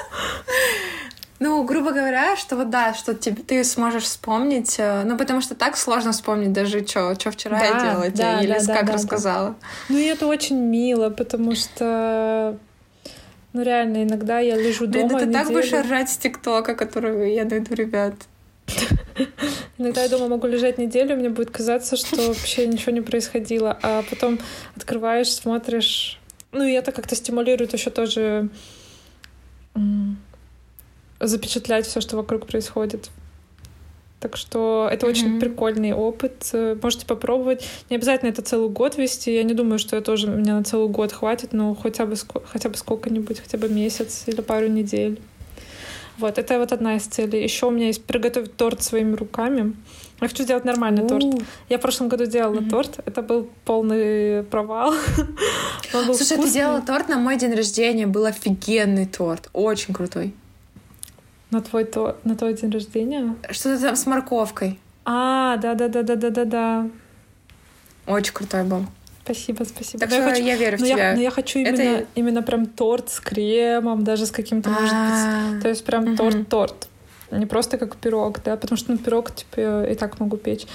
Ну, 1.41 1.63
грубо 1.63 1.91
говоря, 1.91 2.37
что 2.37 2.55
вот 2.55 2.69
да, 2.69 2.93
что 2.93 3.15
тебе, 3.15 3.41
ты 3.41 3.63
сможешь 3.63 4.03
вспомнить, 4.03 4.75
э, 4.77 5.01
ну, 5.05 5.17
потому 5.17 5.41
что 5.41 5.55
так 5.55 5.75
сложно 5.75 6.11
вспомнить 6.11 6.53
даже, 6.53 6.85
что 6.85 7.15
вчера 7.15 7.57
да, 7.57 7.65
я 7.65 7.79
делала, 7.79 8.09
да, 8.11 8.41
или 8.43 8.59
да, 8.63 8.75
как 8.75 8.85
да, 8.85 8.93
рассказала. 8.93 9.49
Да. 9.49 9.55
Ну, 9.89 9.97
и 9.97 10.03
это 10.03 10.27
очень 10.27 10.57
мило, 10.57 11.09
потому 11.09 11.55
что 11.55 12.59
ну, 13.53 13.63
реально, 13.63 14.03
иногда 14.03 14.37
я 14.37 14.55
лежу 14.55 14.85
дома 14.85 15.07
Блин, 15.07 15.29
это 15.29 15.33
так 15.33 15.47
будешь 15.47 15.73
ржать 15.73 16.11
с 16.11 16.17
ТикТока, 16.17 16.75
который 16.75 17.33
я 17.33 17.45
найду, 17.45 17.73
ребят. 17.73 18.13
Иногда 19.79 20.03
я 20.03 20.09
дома 20.09 20.27
могу 20.27 20.45
лежать 20.45 20.77
неделю, 20.77 21.17
мне 21.17 21.29
будет 21.29 21.49
казаться, 21.49 21.97
что 21.97 22.17
вообще 22.27 22.67
ничего 22.67 22.91
не 22.91 23.01
происходило, 23.01 23.79
а 23.81 24.03
потом 24.07 24.37
открываешь, 24.77 25.33
смотришь. 25.33 26.19
Ну, 26.51 26.63
и 26.63 26.73
это 26.73 26.91
как-то 26.91 27.15
стимулирует 27.15 27.73
еще 27.73 27.89
тоже 27.89 28.49
запечатлять 31.27 31.85
все, 31.85 32.01
что 32.01 32.17
вокруг 32.17 32.47
происходит. 32.47 33.09
Так 34.19 34.37
что 34.37 34.87
это 34.91 35.07
mm-hmm. 35.07 35.09
очень 35.09 35.39
прикольный 35.39 35.93
опыт. 35.93 36.51
Можете 36.81 37.07
попробовать. 37.07 37.65
Не 37.89 37.95
обязательно 37.95 38.29
это 38.29 38.43
целый 38.43 38.69
год 38.69 38.95
вести. 38.97 39.33
Я 39.33 39.43
не 39.43 39.55
думаю, 39.55 39.79
что 39.79 39.95
это 39.95 40.05
тоже 40.05 40.27
меня 40.27 40.55
на 40.55 40.63
целый 40.63 40.89
год 40.89 41.11
хватит, 41.11 41.53
но 41.53 41.73
хотя 41.73 42.05
бы, 42.05 42.15
хотя 42.45 42.69
бы 42.69 42.77
сколько-нибудь, 42.77 43.39
хотя 43.39 43.57
бы 43.57 43.67
месяц 43.67 44.23
или 44.27 44.41
пару 44.41 44.67
недель. 44.67 45.19
Вот, 46.19 46.37
это 46.37 46.59
вот 46.59 46.71
одна 46.71 46.97
из 46.97 47.03
целей. 47.05 47.41
Еще 47.41 47.65
у 47.65 47.71
меня 47.71 47.87
есть 47.87 48.05
приготовить 48.05 48.55
торт 48.55 48.83
своими 48.83 49.15
руками. 49.15 49.73
Я 50.21 50.27
хочу 50.27 50.43
сделать 50.43 50.65
нормальный 50.65 51.07
торт. 51.07 51.25
Я 51.67 51.79
в 51.79 51.81
прошлом 51.81 52.07
году 52.07 52.27
делала 52.27 52.59
mm-hmm. 52.59 52.69
торт. 52.69 52.99
Это 53.05 53.23
был 53.23 53.49
полный 53.65 54.43
провал. 54.43 54.93
Слушай, 55.91 56.37
ты 56.37 56.51
делала 56.51 56.81
торт 56.81 57.09
на 57.09 57.17
мой 57.17 57.37
день 57.37 57.55
рождения. 57.55 58.05
Был 58.05 58.25
офигенный 58.25 59.07
торт. 59.07 59.49
Очень 59.51 59.95
крутой. 59.95 60.35
На 61.51 61.61
твой, 61.61 61.83
то, 61.83 62.17
на 62.23 62.35
твой 62.35 62.53
день 62.53 62.71
рождения? 62.71 63.35
Что-то 63.49 63.81
там 63.81 63.95
с 63.95 64.05
морковкой. 64.05 64.79
А, 65.05 65.57
да-да-да-да-да-да-да. 65.57 66.87
Очень 68.07 68.33
крутой 68.33 68.63
был. 68.63 68.85
Спасибо, 69.23 69.63
спасибо. 69.63 69.99
Так 69.99 70.09
но 70.09 70.15
что 70.15 70.23
я, 70.23 70.29
хочу, 70.29 70.43
я 70.43 70.55
верю 70.55 70.77
в 70.77 70.81
но 70.81 70.87
тебя. 70.87 71.09
Я, 71.09 71.15
но 71.15 71.21
я 71.21 71.31
хочу 71.31 71.59
именно, 71.59 71.81
Это... 71.81 72.07
именно 72.15 72.41
прям 72.41 72.65
торт 72.65 73.09
с 73.09 73.19
кремом, 73.19 74.03
даже 74.03 74.25
с 74.25 74.31
каким-то, 74.31 74.69
может 74.69 74.95
быть, 74.95 75.61
то 75.61 75.69
есть 75.69 75.85
прям 75.85 76.15
торт-торт. 76.15 76.87
Не 77.29 77.45
просто 77.45 77.77
как 77.77 77.95
пирог, 77.95 78.43
да, 78.43 78.57
потому 78.57 78.77
что 78.77 78.91
ну, 78.91 78.97
пирог, 78.97 79.33
типа, 79.33 79.59
я 79.59 79.91
и 79.91 79.95
так 79.95 80.19
могу 80.19 80.37
печь. 80.37 80.65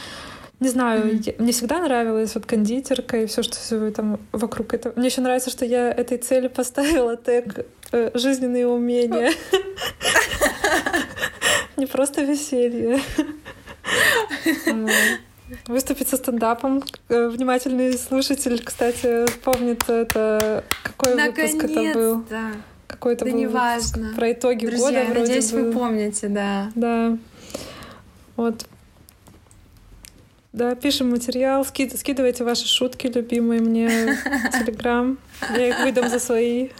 Не 0.58 0.70
знаю, 0.70 1.04
mm-hmm. 1.04 1.34
мне 1.42 1.52
всегда 1.52 1.82
нравилась 1.82 2.34
вот 2.34 2.46
кондитерка 2.46 3.18
и 3.18 3.26
все, 3.26 3.42
что 3.42 3.90
там 3.90 4.18
вокруг 4.32 4.72
этого. 4.72 4.94
Мне 4.96 5.08
еще 5.08 5.20
нравится, 5.20 5.50
что 5.50 5.66
я 5.66 5.90
этой 5.90 6.16
цели 6.16 6.48
поставила 6.48 7.16
тег 7.16 7.66
э, 7.92 8.10
жизненные 8.14 8.66
умения. 8.66 9.32
Не 11.76 11.86
просто 11.86 12.22
веселье. 12.22 13.00
Выступить 15.66 16.08
со 16.08 16.16
стендапом. 16.16 16.82
Э, 17.08 17.28
внимательный 17.28 17.96
слушатель, 17.98 18.62
кстати, 18.64 19.26
помнит 19.42 19.88
это. 19.88 20.64
Какой 20.82 21.14
выпуск 21.14 21.64
это 21.64 21.92
был? 21.94 22.24
Какой 22.86 23.14
это 23.14 23.24
да 23.24 23.30
был 23.30 23.38
неважно. 23.38 24.12
Про 24.14 24.32
итоги 24.32 24.66
Друзья, 24.66 24.86
года 24.86 25.04
вроде 25.04 25.20
надеюсь, 25.20 25.52
бы. 25.52 25.62
вы 25.62 25.72
помните, 25.72 26.28
да. 26.28 26.70
Да. 26.74 27.18
Вот. 28.36 28.66
Да, 30.52 30.74
пишем 30.74 31.10
материал, 31.10 31.64
скид... 31.64 31.98
скидывайте 31.98 32.42
ваши 32.42 32.66
шутки 32.66 33.08
любимые 33.08 33.60
мне 33.60 33.88
в 33.88 34.58
Телеграм. 34.58 35.18
Я 35.54 35.68
их 35.68 35.80
выдам 35.80 36.08
за 36.08 36.18
свои. 36.18 36.70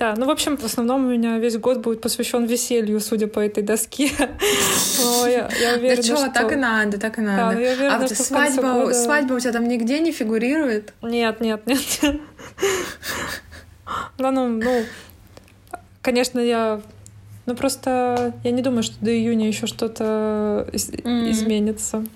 Да, 0.00 0.14
ну, 0.16 0.24
в 0.24 0.30
общем, 0.30 0.56
в 0.56 0.64
основном 0.64 1.04
у 1.04 1.10
меня 1.10 1.36
весь 1.38 1.58
год 1.58 1.80
будет 1.80 2.00
посвящен 2.00 2.46
веселью, 2.46 3.00
судя 3.00 3.26
по 3.26 3.38
этой 3.38 3.62
доске. 3.62 4.10
Но 4.18 5.26
я, 5.26 5.46
уверена, 5.76 5.96
да 5.96 6.02
что, 6.02 6.32
так 6.32 6.52
и 6.52 6.56
надо, 6.56 6.98
так 6.98 7.18
и 7.18 7.20
надо. 7.20 7.54
Ну, 7.58 7.86
а 7.86 8.06
что 8.06 8.14
свадьба, 8.14 8.92
свадьба 8.94 9.34
у 9.34 9.40
тебя 9.40 9.52
там 9.52 9.68
нигде 9.68 10.00
не 10.00 10.10
фигурирует? 10.10 10.94
Нет, 11.02 11.42
нет, 11.42 11.66
нет. 11.66 11.80
Да, 14.16 14.30
ну, 14.30 14.48
ну, 14.48 14.84
конечно, 16.00 16.40
я 16.40 16.80
ну 17.44 17.54
просто 17.54 18.32
я 18.42 18.52
не 18.52 18.62
думаю, 18.62 18.82
что 18.82 18.94
до 19.00 19.10
июня 19.10 19.48
еще 19.48 19.66
что-то 19.66 20.66
mm. 20.72 21.30
изменится. 21.30 22.06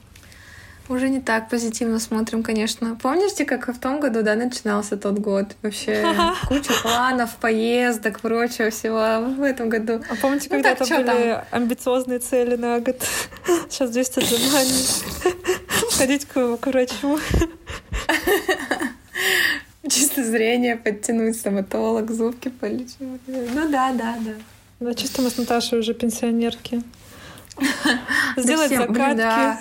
Уже 0.89 1.09
не 1.09 1.21
так 1.21 1.49
позитивно 1.49 1.99
смотрим, 1.99 2.43
конечно. 2.43 2.99
Помните, 3.01 3.47
как 3.47 3.69
в 3.69 3.81
том 3.81 4.01
году, 4.01 4.23
да, 4.23 4.35
начинался 4.35 4.99
тот 4.99 5.19
год? 5.19 5.57
Вообще 5.63 6.05
куча 6.49 6.73
планов, 6.83 7.35
поездок, 7.37 8.21
прочего 8.21 8.69
всего. 8.69 9.27
В 9.35 9.43
этом 9.43 9.71
году... 9.71 10.03
А 10.11 10.15
помните, 10.17 10.49
ну, 10.51 10.57
когда-то 10.57 10.85
были 10.85 11.05
там? 11.05 11.45
амбициозные 11.51 12.19
цели 12.19 12.57
на 12.57 12.81
год? 12.81 13.03
Сейчас 13.71 13.91
200 13.91 14.19
отжиманий. 14.19 14.87
Ходить 15.97 16.27
к, 16.27 16.57
к 16.59 16.67
врачу. 16.67 17.19
Чисто 19.89 20.23
зрение 20.23 20.77
подтянуть, 20.77 21.37
стоматолог, 21.37 22.11
зубки 22.11 22.49
полечить. 22.49 22.99
Ну 23.01 23.71
да, 23.71 23.93
да, 23.93 24.17
да. 24.21 24.33
Да, 24.81 24.95
чисто 24.95 25.23
мы 25.23 25.31
с 25.31 25.39
Наташей 25.39 25.79
уже 25.79 25.95
пенсионерки. 25.95 26.83
Сделать 28.37 28.71
закатки. 28.71 29.59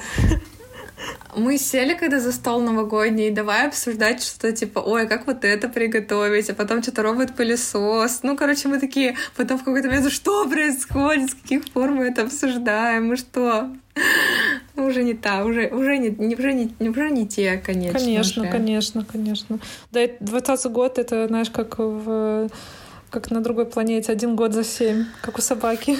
Мы 1.35 1.57
сели 1.57 1.95
когда 1.95 2.19
за 2.19 2.31
стол 2.31 2.61
новогодний, 2.61 3.29
и 3.29 3.31
давай 3.31 3.67
обсуждать 3.67 4.23
что-то 4.23 4.51
типа, 4.51 4.79
ой, 4.79 5.07
как 5.07 5.25
вот 5.27 5.43
это 5.43 5.67
приготовить, 5.67 6.49
а 6.49 6.53
потом 6.53 6.83
что-то 6.83 7.01
робот-пылесос. 7.03 8.19
Ну, 8.23 8.37
короче, 8.37 8.67
мы 8.67 8.79
такие, 8.79 9.15
потом 9.35 9.57
в 9.57 9.63
какой-то 9.63 9.87
момент, 9.87 10.11
что 10.11 10.47
происходит, 10.47 11.31
с 11.31 11.35
каких 11.35 11.71
пор 11.71 11.91
мы 11.91 12.05
это 12.05 12.23
обсуждаем, 12.23 13.07
мы 13.07 13.17
что? 13.17 13.69
Ну, 14.75 14.85
уже 14.85 15.03
не 15.03 15.13
та, 15.13 15.43
уже, 15.43 15.67
уже, 15.67 15.97
не, 15.97 16.09
не, 16.09 16.35
уже, 16.35 16.53
не, 16.53 16.89
уже 16.89 17.09
не 17.09 17.27
те, 17.27 17.57
конечно. 17.57 17.99
Конечно, 17.99 18.43
же. 18.45 18.51
конечно, 18.51 19.05
конечно. 19.05 19.59
Да, 19.91 20.01
20 20.19 20.71
год, 20.71 20.99
это, 20.99 21.27
знаешь, 21.27 21.49
как 21.49 21.79
в 21.79 22.49
как 23.09 23.29
на 23.29 23.41
другой 23.41 23.67
планете, 23.67 24.11
один 24.11 24.35
год 24.35 24.53
за 24.53 24.63
семь, 24.63 25.05
как 25.21 25.37
у 25.37 25.41
собаки. 25.41 25.99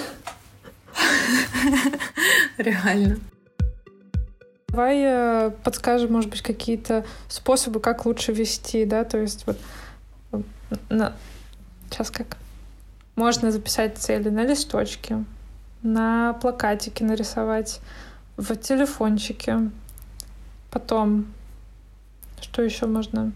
Реально. 2.58 3.20
Давай 4.74 4.98
э, 5.04 5.50
подскажем, 5.62 6.12
может 6.12 6.30
быть, 6.30 6.42
какие-то 6.42 7.04
способы, 7.28 7.78
как 7.78 8.06
лучше 8.06 8.32
вести, 8.32 8.84
да, 8.84 9.04
то 9.04 9.18
есть 9.18 9.46
вот 9.46 9.56
на... 10.88 11.12
сейчас 11.88 12.10
как 12.10 12.36
можно 13.14 13.52
записать 13.52 13.98
цели 13.98 14.30
на 14.30 14.44
листочке, 14.44 15.22
на 15.84 16.32
плакатике 16.42 17.04
нарисовать, 17.04 17.80
в 18.36 18.56
телефончике, 18.56 19.70
потом 20.72 21.26
что 22.40 22.60
еще 22.62 22.86
можно 22.86 23.30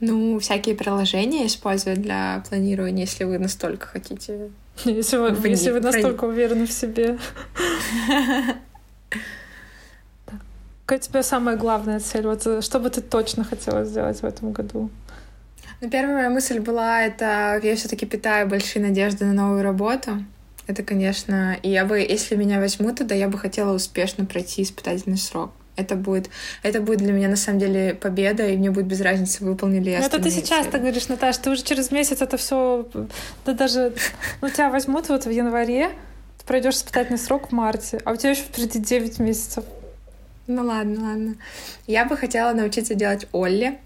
Ну, 0.00 0.38
всякие 0.38 0.74
приложения 0.74 1.46
использовать 1.46 2.00
для 2.00 2.42
планирования, 2.48 3.04
если 3.04 3.24
вы 3.24 3.38
настолько 3.38 3.86
хотите. 3.86 4.50
Если 4.84 5.16
вы, 5.16 5.30
в 5.30 5.44
если 5.44 5.70
вы 5.70 5.80
настолько 5.80 6.24
уверены 6.24 6.66
в 6.66 6.72
себе. 6.72 7.18
Какая 10.84 10.98
у 10.98 11.02
тебя 11.02 11.22
самая 11.22 11.56
главная 11.56 12.00
цель? 12.00 12.26
Вот 12.26 12.46
э, 12.46 12.60
что 12.60 12.80
бы 12.80 12.90
ты 12.90 13.00
точно 13.00 13.44
хотела 13.44 13.84
сделать 13.84 14.20
в 14.20 14.24
этом 14.24 14.52
году? 14.52 14.90
Ну, 15.80 15.90
первая 15.90 16.16
моя 16.16 16.30
мысль 16.30 16.60
была, 16.60 17.02
это 17.02 17.60
я 17.62 17.76
все 17.76 17.88
таки 17.88 18.04
питаю 18.06 18.48
большие 18.48 18.82
надежды 18.82 19.24
на 19.24 19.32
новую 19.32 19.62
работу. 19.62 20.24
Это, 20.66 20.82
конечно, 20.82 21.56
и 21.62 21.70
я 21.70 21.84
бы, 21.84 21.98
если 21.98 22.36
меня 22.36 22.60
возьмут 22.60 22.98
туда, 22.98 23.14
я 23.14 23.28
бы 23.28 23.38
хотела 23.38 23.74
успешно 23.74 24.24
пройти 24.24 24.62
испытательный 24.62 25.16
срок. 25.16 25.52
Это 25.82 25.96
будет, 25.96 26.30
это 26.62 26.80
будет 26.80 26.98
для 26.98 27.12
меня 27.12 27.28
на 27.28 27.36
самом 27.36 27.58
деле 27.58 27.94
победа, 27.94 28.48
и 28.48 28.56
мне 28.56 28.70
будет 28.70 28.86
без 28.86 29.00
разницы, 29.00 29.44
выполнили 29.44 29.90
я. 29.90 30.00
Ну, 30.00 30.06
это 30.06 30.22
ты 30.22 30.30
сейчас 30.30 30.66
так 30.66 30.80
говоришь, 30.80 31.08
Наташа, 31.08 31.40
ты 31.40 31.50
уже 31.50 31.62
через 31.62 31.90
месяц 31.90 32.22
это 32.22 32.36
все, 32.36 32.86
да 33.44 33.52
даже, 33.52 33.92
ну, 34.40 34.48
тебя 34.48 34.70
возьмут 34.70 35.08
вот 35.08 35.26
в 35.26 35.30
январе, 35.30 35.90
ты 36.38 36.46
пройдешь 36.46 36.74
испытательный 36.74 37.18
срок 37.18 37.48
в 37.48 37.52
марте, 37.52 38.00
а 38.04 38.12
у 38.12 38.16
тебя 38.16 38.30
еще 38.30 38.42
впереди 38.42 38.78
9 38.78 39.18
месяцев. 39.18 39.64
Ну 40.46 40.64
ладно, 40.64 41.08
ладно. 41.08 41.34
Я 41.86 42.04
бы 42.04 42.16
хотела 42.16 42.52
научиться 42.52 42.94
делать 42.94 43.26
Олли. 43.32 43.78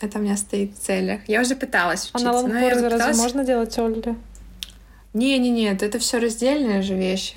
Это 0.00 0.18
у 0.18 0.22
меня 0.22 0.36
стоит 0.36 0.76
в 0.76 0.78
целях. 0.78 1.20
Я 1.26 1.40
уже 1.40 1.56
пыталась 1.56 2.04
учиться. 2.04 2.28
А 2.28 2.32
на 2.32 2.38
лонгборде 2.38 2.68
разве 2.68 2.90
пыталась... 2.90 3.18
можно 3.18 3.44
делать 3.44 3.76
Олли? 3.78 4.16
Не-не-не, 5.14 5.72
это 5.72 5.98
все 5.98 6.18
раздельные 6.18 6.82
же 6.82 6.94
вещи. 6.94 7.34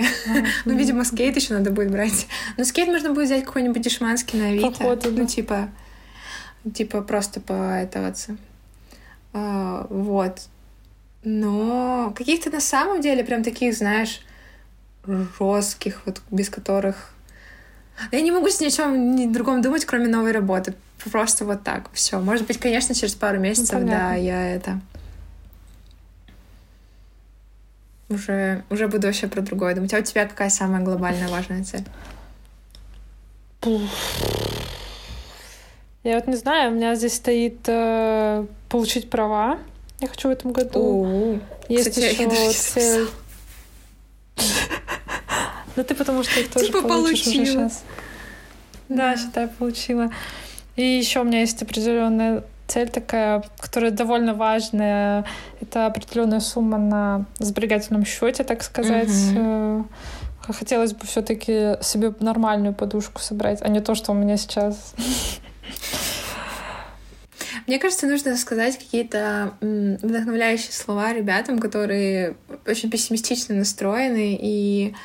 ну, 0.66 0.76
видимо, 0.76 1.06
скейт 1.06 1.36
еще 1.36 1.54
надо 1.54 1.72
будет 1.72 1.90
брать. 1.90 2.28
Но 2.58 2.66
скейт 2.66 2.90
можно 2.90 3.14
будет 3.14 3.26
взять 3.26 3.46
какой-нибудь 3.46 3.82
дешманский 3.82 4.40
на 4.40 4.48
Авито. 4.50 4.72
Походу, 4.72 5.12
Ну, 5.12 5.26
типа, 5.26 5.70
типа 6.74 7.02
просто 7.02 7.40
поэтоваться. 7.40 8.38
А, 9.34 9.88
вот. 9.90 10.42
Но 11.24 12.14
каких-то 12.16 12.50
на 12.50 12.60
самом 12.60 13.00
деле 13.00 13.24
прям 13.24 13.44
таких, 13.44 13.74
знаешь, 13.76 14.22
жестких, 15.06 16.02
вот 16.06 16.22
без 16.30 16.50
которых... 16.50 17.14
Я 18.12 18.22
не 18.22 18.32
могу 18.32 18.50
с 18.50 18.60
ни 18.60 18.66
о 18.66 18.72
чем 18.72 19.16
ни 19.16 19.28
другом 19.28 19.62
думать, 19.62 19.86
кроме 19.86 20.08
новой 20.08 20.32
работы. 20.32 20.74
Просто 21.12 21.46
вот 21.46 21.64
так. 21.64 21.90
Все. 21.94 22.20
Может 22.20 22.48
быть, 22.48 22.60
конечно, 22.60 22.94
через 22.94 23.16
пару 23.16 23.40
месяцев, 23.40 23.80
ну, 23.80 23.88
да, 23.88 24.16
я 24.16 24.56
это 24.56 24.82
уже, 28.12 28.64
уже 28.70 28.88
буду 28.88 29.08
вообще 29.08 29.28
про 29.28 29.42
другое 29.42 29.76
думать. 29.76 29.94
А 29.94 30.00
у 30.00 30.02
тебя 30.02 30.26
какая 30.26 30.50
самая 30.50 30.82
глобальная 30.82 31.28
важная 31.28 31.64
цель? 31.64 31.86
Я 36.04 36.16
вот 36.16 36.28
не 36.28 36.36
знаю, 36.36 36.72
у 36.72 36.76
меня 36.76 36.96
здесь 36.96 37.16
стоит 37.16 37.60
э, 37.68 38.46
получить 38.70 39.10
права. 39.10 39.60
Я 40.00 40.08
хочу 40.08 40.30
в 40.30 40.32
этом 40.32 40.52
году. 40.52 40.80
О, 40.80 41.40
Есть 41.70 41.90
кстати, 41.90 42.06
еще 42.06 42.54
цель. 42.54 43.08
Ну 45.76 45.84
ты 45.84 45.96
потому 45.96 46.24
что 46.24 46.40
их 46.40 46.50
тоже 46.50 46.66
типа 46.66 46.82
получишь 46.82 47.28
уже 47.28 47.46
сейчас. 47.46 47.84
Да, 48.90 49.16
считай, 49.16 49.48
получила. 49.48 50.12
И 50.76 50.84
еще 50.84 51.22
у 51.22 51.24
меня 51.24 51.42
есть 51.42 51.62
определенная 51.62 52.44
цель 52.72 52.90
такая, 52.90 53.44
которая 53.60 53.92
довольно 53.92 54.34
важная. 54.34 55.26
Это 55.60 55.88
определенная 55.88 56.40
сумма 56.40 56.78
на 56.78 57.26
сберегательном 57.40 58.06
счете, 58.06 58.44
так 58.44 58.64
сказать. 58.64 59.12
Угу. 59.36 59.88
Хотелось 60.54 60.94
бы 60.94 61.06
все-таки 61.06 61.78
себе 61.82 62.14
нормальную 62.20 62.74
подушку 62.74 63.22
собрать, 63.22 63.62
а 63.62 63.68
не 63.68 63.82
то, 63.82 63.94
что 63.94 64.12
у 64.12 64.16
меня 64.16 64.38
сейчас. 64.38 64.96
Мне 67.68 67.78
кажется, 67.78 68.08
нужно 68.08 68.36
сказать 68.38 68.78
какие-то 68.78 69.54
вдохновляющие 69.62 70.72
слова 70.72 71.14
ребятам, 71.14 71.60
которые 71.60 72.36
очень 72.66 72.90
пессимистично 72.90 73.54
настроены 73.56 74.38
и 74.42 74.96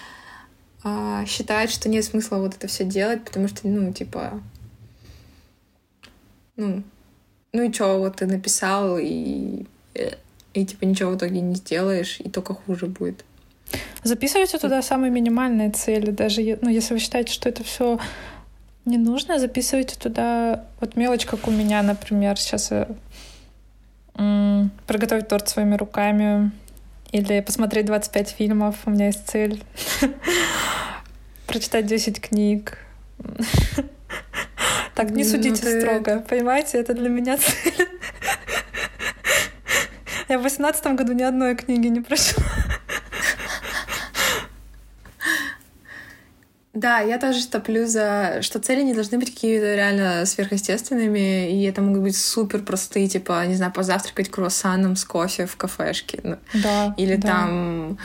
э, 0.85 1.25
считают, 1.27 1.71
что 1.71 1.89
нет 1.89 2.05
смысла 2.05 2.39
вот 2.39 2.55
это 2.55 2.67
все 2.67 2.85
делать, 2.85 3.25
потому 3.25 3.49
что, 3.49 3.69
ну, 3.69 3.93
типа, 3.93 4.41
ну, 6.57 6.83
ну 7.57 7.63
и 7.63 7.73
что, 7.73 7.99
вот 7.99 8.17
ты 8.17 8.27
написал, 8.27 8.99
и, 8.99 9.65
и 10.53 10.65
типа 10.65 10.85
ничего 10.85 11.13
в 11.13 11.17
итоге 11.17 11.41
не 11.41 11.55
сделаешь, 11.55 12.21
и 12.21 12.29
только 12.29 12.53
хуже 12.53 12.87
будет. 12.87 13.25
Записывайте 14.05 14.59
туда 14.59 14.83
самые 14.83 15.11
минимальные 15.11 15.71
цели, 15.71 16.11
даже 16.11 16.59
ну, 16.61 16.69
если 16.69 16.95
вы 16.95 17.01
считаете, 17.01 17.33
что 17.33 17.49
это 17.49 17.65
все 17.65 17.99
не 18.85 18.99
нужно, 18.99 19.39
записывайте 19.39 19.97
туда 19.97 20.65
вот 20.81 20.97
мелочь, 20.97 21.25
как 21.25 21.49
у 21.49 21.51
меня, 21.51 21.83
например, 21.83 22.39
сейчас 22.39 22.71
э, 22.71 22.87
приготовить 24.87 25.29
торт 25.29 25.49
своими 25.49 25.77
руками 25.77 26.53
или 27.11 27.41
посмотреть 27.41 27.87
25 27.87 28.29
фильмов, 28.29 28.77
у 28.85 28.91
меня 28.91 29.07
есть 29.07 29.27
цель. 29.27 29.65
Прочитать 31.47 31.87
10 31.87 32.21
книг. 32.21 32.79
Так, 34.97 35.11
не 35.11 35.25
судите 35.25 35.63
ну, 35.63 35.81
строго, 35.81 36.25
понимаете? 36.27 36.79
Это 36.79 36.95
для 36.95 37.11
меня 37.11 37.37
цель. 37.37 37.87
Я 40.29 40.39
в 40.39 40.43
восемнадцатом 40.43 40.97
году 40.97 41.13
ни 41.13 41.23
одной 41.23 41.55
книги 41.55 41.89
не 41.89 42.01
прочла. 42.01 42.43
Да, 46.73 47.01
я 47.01 47.19
тоже 47.19 47.47
топлю 47.47 47.87
за, 47.87 48.39
что 48.43 48.59
цели 48.59 48.83
не 48.83 48.93
должны 48.93 49.19
быть 49.19 49.33
какими-то 49.35 49.75
реально 49.75 50.27
сверхъестественными, 50.27 51.51
и 51.51 51.63
это 51.65 51.81
могут 51.81 52.03
быть 52.03 52.17
супер 52.17 52.63
простые, 52.63 53.09
типа, 53.09 53.47
не 53.47 53.55
знаю, 53.55 53.73
позавтракать 53.73 54.31
круассаном 54.31 54.97
с 54.97 55.05
кофе 55.07 55.47
в 55.47 55.57
кафешке. 55.57 56.21
Ну, 56.23 56.37
да. 56.53 56.95
Или 56.99 57.17
да. 57.17 57.29
там... 57.29 57.99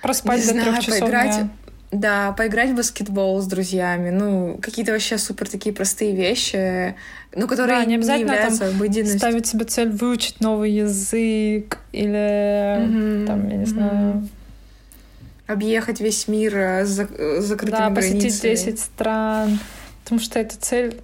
Проспать 0.00 0.40
не 0.40 0.46
до 0.46 0.52
знаю, 0.52 0.64
трех 0.64 0.84
часов 0.84 1.00
поиграть. 1.00 1.36
Дня. 1.36 1.50
Да, 1.92 2.32
поиграть 2.32 2.70
в 2.70 2.74
баскетбол 2.74 3.42
с 3.42 3.46
друзьями, 3.46 4.08
ну, 4.08 4.58
какие-то 4.62 4.92
вообще 4.92 5.18
супер 5.18 5.46
такие 5.46 5.74
простые 5.74 6.16
вещи, 6.16 6.96
ну, 7.34 7.46
которые 7.46 7.80
да, 7.80 7.84
не, 7.84 7.96
обязательно 7.96 8.30
не 8.30 8.32
являются 8.32 8.60
там 8.60 8.76
обыденностью. 8.76 9.18
ставить 9.18 9.46
себе 9.46 9.66
цель 9.66 9.90
выучить 9.90 10.40
новый 10.40 10.72
язык 10.72 11.78
или, 11.92 12.14
mm-hmm. 12.14 13.26
там, 13.26 13.48
я 13.48 13.56
не 13.56 13.66
знаю... 13.66 14.28
Объехать 15.46 16.00
весь 16.00 16.28
мир 16.28 16.54
с 16.56 16.86
закрытыми 17.40 17.78
да, 17.78 17.90
границами. 17.90 18.20
посетить 18.20 18.42
10 18.42 18.80
стран, 18.80 19.58
потому 20.02 20.18
что 20.18 20.38
эта 20.38 20.56
цель... 20.56 20.98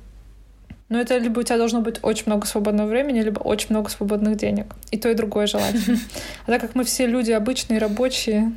Ну, 0.88 0.98
это 0.98 1.18
либо 1.18 1.40
у 1.40 1.42
тебя 1.42 1.58
должно 1.58 1.82
быть 1.82 1.98
очень 2.00 2.22
много 2.26 2.46
свободного 2.46 2.88
времени, 2.88 3.20
либо 3.20 3.40
очень 3.40 3.66
много 3.70 3.90
свободных 3.90 4.38
денег. 4.38 4.74
И 4.90 4.96
то, 4.96 5.10
и 5.10 5.14
другое 5.14 5.46
желательно. 5.46 5.98
А 6.46 6.50
так 6.50 6.62
как 6.62 6.74
мы 6.74 6.84
все 6.84 7.06
люди 7.06 7.30
обычные, 7.30 7.78
рабочие, 7.78 8.52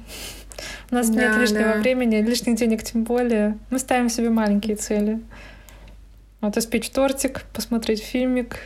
у 0.90 0.96
нас 0.96 1.10
да, 1.10 1.22
нет 1.22 1.38
лишнего 1.38 1.74
да. 1.74 1.80
времени, 1.80 2.22
лишних 2.22 2.56
денег 2.56 2.84
тем 2.84 3.04
более. 3.04 3.58
Мы 3.70 3.80
ставим 3.80 4.10
себе 4.10 4.30
маленькие 4.30 4.76
цели. 4.76 5.22
Вот 6.42 6.58
испечь 6.58 6.90
тортик, 6.90 7.44
посмотреть 7.54 8.02
фильмик, 8.02 8.58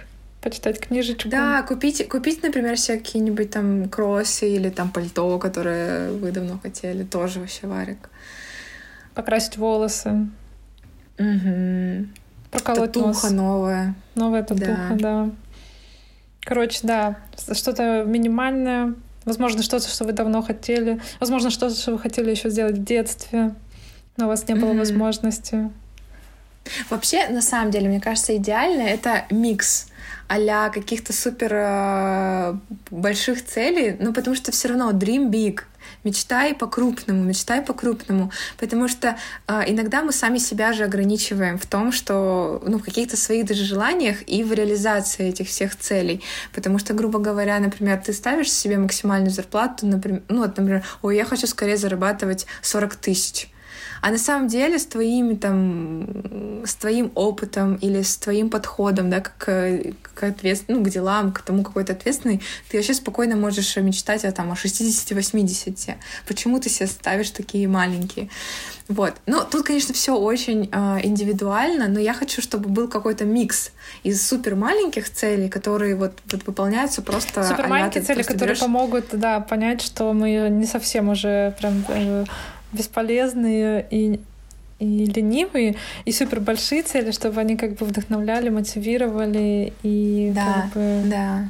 почитать 0.41 0.79
книжечку. 0.79 1.27
Да, 1.27 1.61
купить, 1.63 2.07
купить, 2.07 2.41
например, 2.43 2.77
себе 2.77 2.99
какие-нибудь 2.99 3.49
там 3.49 3.89
кроссы 3.89 4.49
или 4.49 4.69
там 4.69 4.91
пальто, 4.91 5.37
которое 5.39 6.11
вы 6.11 6.31
давно 6.31 6.59
хотели, 6.59 7.03
тоже 7.03 7.39
вообще 7.39 7.67
варик. 7.67 8.09
Покрасить 9.13 9.57
волосы. 9.57 10.27
Угу. 11.17 12.07
Проколоть 12.51 12.91
татуха 12.91 13.07
нос. 13.07 13.31
новая. 13.31 13.95
Новая 14.15 14.43
татуха, 14.43 14.91
да. 14.91 15.25
да. 15.25 15.29
Короче, 16.41 16.79
да, 16.83 17.17
что-то 17.53 18.03
минимальное, 18.05 18.93
Возможно, 19.25 19.63
что-то, 19.63 19.87
что 19.87 20.05
вы 20.05 20.13
давно 20.13 20.41
хотели. 20.41 21.01
Возможно, 21.19 21.49
что-то, 21.49 21.75
что 21.75 21.91
вы 21.91 21.99
хотели 21.99 22.31
еще 22.31 22.49
сделать 22.49 22.77
в 22.77 22.83
детстве, 22.83 23.55
но 24.17 24.25
у 24.25 24.27
вас 24.27 24.47
не 24.47 24.55
было 24.55 24.71
mm-hmm. 24.71 24.79
возможности. 24.79 25.71
Вообще, 26.89 27.27
на 27.27 27.41
самом 27.41 27.71
деле, 27.71 27.89
мне 27.89 27.99
кажется, 27.99 28.35
идеально 28.35 28.81
это 28.81 29.25
микс 29.29 29.87
а 30.27 30.69
каких-то 30.69 31.13
супер 31.13 31.51
э, 31.53 32.55
больших 32.89 33.45
целей, 33.45 33.95
ну, 33.99 34.13
потому 34.13 34.35
что 34.35 34.51
все 34.51 34.69
равно 34.69 34.91
dream 34.91 35.29
big, 35.29 35.61
мечтай 36.05 36.53
по-крупному, 36.53 37.23
мечтай 37.23 37.61
по-крупному, 37.61 38.31
потому 38.57 38.87
что 38.87 39.17
э, 39.47 39.63
иногда 39.67 40.03
мы 40.03 40.13
сами 40.13 40.37
себя 40.37 40.71
же 40.71 40.83
ограничиваем 40.83 41.57
в 41.57 41.65
том, 41.65 41.91
что, 41.91 42.61
ну, 42.65 42.77
в 42.79 42.83
каких-то 42.83 43.17
своих 43.17 43.45
даже 43.45 43.65
желаниях 43.65 44.17
и 44.27 44.43
в 44.43 44.53
реализации 44.53 45.27
этих 45.27 45.47
всех 45.47 45.75
целей, 45.75 46.21
потому 46.53 46.79
что, 46.79 46.93
грубо 46.93 47.19
говоря, 47.19 47.59
например, 47.59 48.01
ты 48.05 48.13
ставишь 48.13 48.51
себе 48.51 48.77
максимальную 48.77 49.31
зарплату, 49.31 49.85
например, 49.85 50.21
ну, 50.29 50.37
вот, 50.37 50.57
например, 50.57 50.83
ой, 51.01 51.17
я 51.17 51.25
хочу 51.25 51.47
скорее 51.47 51.77
зарабатывать 51.77 52.45
40 52.61 52.95
тысяч, 52.95 53.49
а 54.01 54.11
на 54.11 54.17
самом 54.17 54.47
деле 54.47 54.79
с 54.79 54.85
твоими 54.85 55.35
там, 55.35 56.65
с 56.65 56.75
твоим 56.75 57.11
опытом 57.15 57.75
или 57.75 58.01
с 58.01 58.17
твоим 58.17 58.49
подходом, 58.49 59.09
да, 59.09 59.21
как, 59.21 59.37
к, 59.37 60.23
ответ, 60.23 60.63
ну, 60.67 60.83
к 60.83 60.89
делам, 60.89 61.31
к 61.31 61.41
тому, 61.41 61.63
какой 61.63 61.83
то 61.83 61.93
ответственный, 61.93 62.41
ты 62.69 62.77
вообще 62.77 62.93
спокойно 62.93 63.35
можешь 63.35 63.75
мечтать 63.77 64.25
о, 64.25 64.31
там, 64.31 64.51
о 64.51 64.55
60-80. 64.55 65.95
Почему 66.27 66.59
ты 66.59 66.69
себе 66.69 66.87
ставишь 66.87 67.31
такие 67.31 67.67
маленькие? 67.67 68.29
Вот. 68.87 69.13
Ну, 69.25 69.41
тут, 69.49 69.65
конечно, 69.65 69.95
все 69.95 70.15
очень 70.15 70.69
э, 70.71 70.99
индивидуально, 71.03 71.87
но 71.87 71.99
я 71.99 72.13
хочу, 72.13 72.41
чтобы 72.41 72.69
был 72.69 72.87
какой-то 72.87 73.25
микс 73.25 73.71
из 74.03 74.25
супер 74.25 74.55
маленьких 74.55 75.11
целей, 75.11 75.49
которые 75.49 75.95
вот, 75.95 76.13
вот 76.31 76.45
выполняются 76.45 77.01
просто. 77.01 77.43
Супер 77.43 77.67
маленькие 77.67 78.03
цели, 78.03 78.21
которые 78.21 78.49
берешь... 78.49 78.59
помогут, 78.59 79.05
да, 79.11 79.39
понять, 79.39 79.81
что 79.81 80.13
мы 80.13 80.49
не 80.51 80.67
совсем 80.67 81.09
уже 81.09 81.55
прям 81.59 81.83
э, 81.87 82.25
бесполезные 82.71 83.85
и 83.89 84.19
и 84.79 85.05
ленивые, 85.05 85.77
и 86.03 86.11
супер 86.11 86.41
большие 86.41 86.83
цели, 86.83 87.11
чтобы 87.11 87.39
они 87.39 87.55
как 87.55 87.75
бы 87.75 87.85
вдохновляли, 87.85 88.49
мотивировали 88.49 89.73
и 89.83 90.31
да, 90.35 90.53
как 90.63 90.73
бы... 90.73 91.01
Да, 91.05 91.49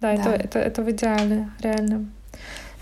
да. 0.00 0.12
Это, 0.12 0.30
это, 0.30 0.58
это 0.58 0.82
в 0.82 0.90
идеале, 0.90 1.48
реально. 1.60 2.06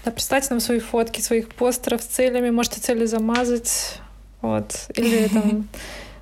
Да, 0.05 0.11
представьте 0.11 0.49
нам 0.51 0.61
свои 0.61 0.81
фотки, 0.81 1.21
своих 1.21 1.49
постеров 1.49 2.03
с 2.03 2.07
целями, 2.07 2.51
можете 2.51 2.81
цели 2.81 3.07
замазать, 3.07 4.01
вот, 4.43 4.89
или 4.97 5.29
там 5.33 5.69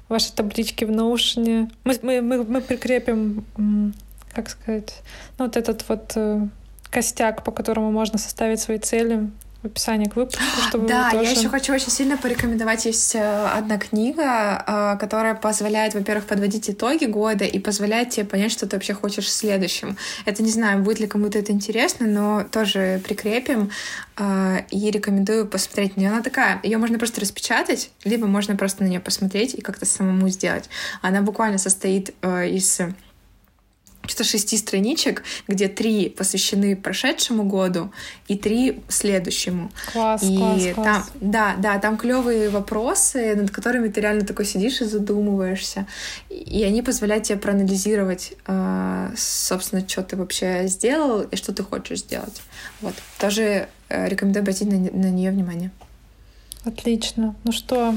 ваши 0.08 0.32
таблички 0.32 0.84
в 0.84 0.90
Notion. 0.90 1.72
Мы, 1.84 1.98
мы, 2.02 2.20
мы, 2.20 2.44
мы 2.44 2.60
прикрепим, 2.60 3.44
как 4.34 4.50
сказать, 4.50 5.02
ну, 5.38 5.46
вот 5.46 5.56
этот 5.56 5.88
вот 5.88 6.12
э, 6.14 6.46
костяк, 6.90 7.42
по 7.42 7.50
которому 7.50 7.90
можно 7.90 8.18
составить 8.18 8.60
свои 8.60 8.78
цели 8.78 9.30
в 9.62 9.66
описании 9.66 10.08
к 10.08 10.16
выпуску, 10.16 10.42
чтобы 10.68 10.88
Да, 10.88 11.10
тоже... 11.10 11.24
я 11.24 11.30
еще 11.30 11.48
хочу 11.48 11.72
очень 11.72 11.90
сильно 11.90 12.16
порекомендовать. 12.16 12.84
Есть 12.84 13.14
э, 13.14 13.46
одна 13.46 13.78
книга, 13.78 14.64
э, 14.66 14.98
которая 14.98 15.34
позволяет, 15.34 15.94
во-первых, 15.94 16.26
подводить 16.26 16.68
итоги 16.68 17.04
года 17.04 17.44
и 17.44 17.58
позволяет 17.58 18.10
тебе 18.10 18.26
понять, 18.26 18.52
что 18.52 18.66
ты 18.66 18.76
вообще 18.76 18.94
хочешь 18.94 19.26
в 19.26 19.30
следующем. 19.30 19.96
Это 20.24 20.42
не 20.42 20.50
знаю, 20.50 20.82
будет 20.82 21.00
ли 21.00 21.06
кому-то 21.06 21.38
это 21.38 21.52
интересно, 21.52 22.06
но 22.06 22.44
тоже 22.44 23.00
прикрепим 23.04 23.70
э, 24.16 24.58
и 24.70 24.90
рекомендую 24.90 25.46
посмотреть 25.46 25.96
нее. 25.96 26.10
Она 26.10 26.22
такая, 26.22 26.60
ее 26.62 26.78
можно 26.78 26.98
просто 26.98 27.20
распечатать, 27.20 27.90
либо 28.04 28.26
можно 28.26 28.56
просто 28.56 28.82
на 28.82 28.88
нее 28.88 29.00
посмотреть 29.00 29.54
и 29.54 29.60
как-то 29.60 29.86
самому 29.86 30.28
сделать. 30.28 30.68
Она 31.02 31.22
буквально 31.22 31.58
состоит 31.58 32.14
из 32.22 32.80
что-то 34.22 34.24
шести 34.24 34.56
страничек, 34.56 35.22
где 35.48 35.68
три 35.68 36.08
посвящены 36.08 36.76
прошедшему 36.76 37.44
году 37.44 37.90
и 38.28 38.36
три 38.36 38.80
следующему. 38.88 39.70
Класс, 39.92 40.22
и 40.22 40.36
класс, 40.36 40.62
там, 40.62 40.74
класс. 40.74 41.10
Да, 41.20 41.54
да, 41.58 41.78
там 41.78 41.96
клевые 41.96 42.48
вопросы, 42.50 43.34
над 43.34 43.50
которыми 43.50 43.88
ты 43.88 44.00
реально 44.00 44.24
такой 44.24 44.44
сидишь 44.44 44.80
и 44.80 44.84
задумываешься. 44.84 45.86
И 46.28 46.62
они 46.64 46.82
позволяют 46.82 47.24
тебе 47.24 47.38
проанализировать, 47.38 48.34
э, 48.46 49.14
собственно, 49.16 49.86
что 49.86 50.02
ты 50.02 50.16
вообще 50.16 50.66
сделал 50.66 51.22
и 51.22 51.36
что 51.36 51.52
ты 51.52 51.62
хочешь 51.62 52.00
сделать. 52.00 52.42
Вот. 52.80 52.94
Тоже 53.18 53.68
э, 53.88 54.08
рекомендую 54.08 54.42
обратить 54.42 54.68
на, 54.68 54.78
на 54.78 55.10
нее 55.10 55.30
внимание. 55.30 55.70
Отлично. 56.64 57.34
Ну 57.44 57.52
что, 57.52 57.88
а, 57.88 57.94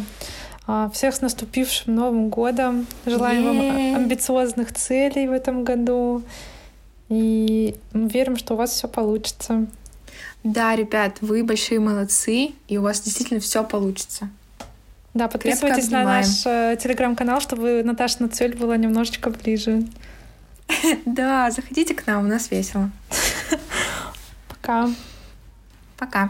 всех 0.93 1.15
с 1.15 1.21
наступившим 1.21 1.95
Новым 1.95 2.29
годом. 2.29 2.87
Желаем 3.05 3.43
Yeah. 3.43 3.93
вам 3.93 3.95
амбициозных 4.03 4.73
целей 4.73 5.27
в 5.27 5.31
этом 5.31 5.63
году. 5.63 6.23
И 7.09 7.75
мы 7.93 8.09
верим, 8.09 8.35
что 8.35 8.55
у 8.55 8.57
вас 8.57 8.71
все 8.71 8.87
получится. 8.87 9.67
Да, 10.43 10.75
ребят, 10.75 11.17
вы 11.21 11.43
большие 11.43 11.79
молодцы, 11.79 12.51
и 12.67 12.77
у 12.77 12.81
вас 12.81 13.01
действительно 13.01 13.39
все 13.39 13.63
получится. 13.63 14.29
Да, 15.13 15.27
подписывайтесь 15.27 15.89
на 15.89 16.03
наш 16.03 16.45
э, 16.45 16.77
телеграм-канал, 16.81 17.39
чтобы 17.39 17.83
Наташина 17.83 18.27
цель 18.29 18.55
была 18.55 18.77
немножечко 18.77 19.29
ближе. 19.29 19.83
Да, 21.05 21.51
заходите 21.51 21.93
к 21.93 22.05
нам, 22.07 22.25
у 22.25 22.27
нас 22.27 22.51
весело. 22.51 22.89
Пока. 24.49 24.89
Пока. 25.97 26.29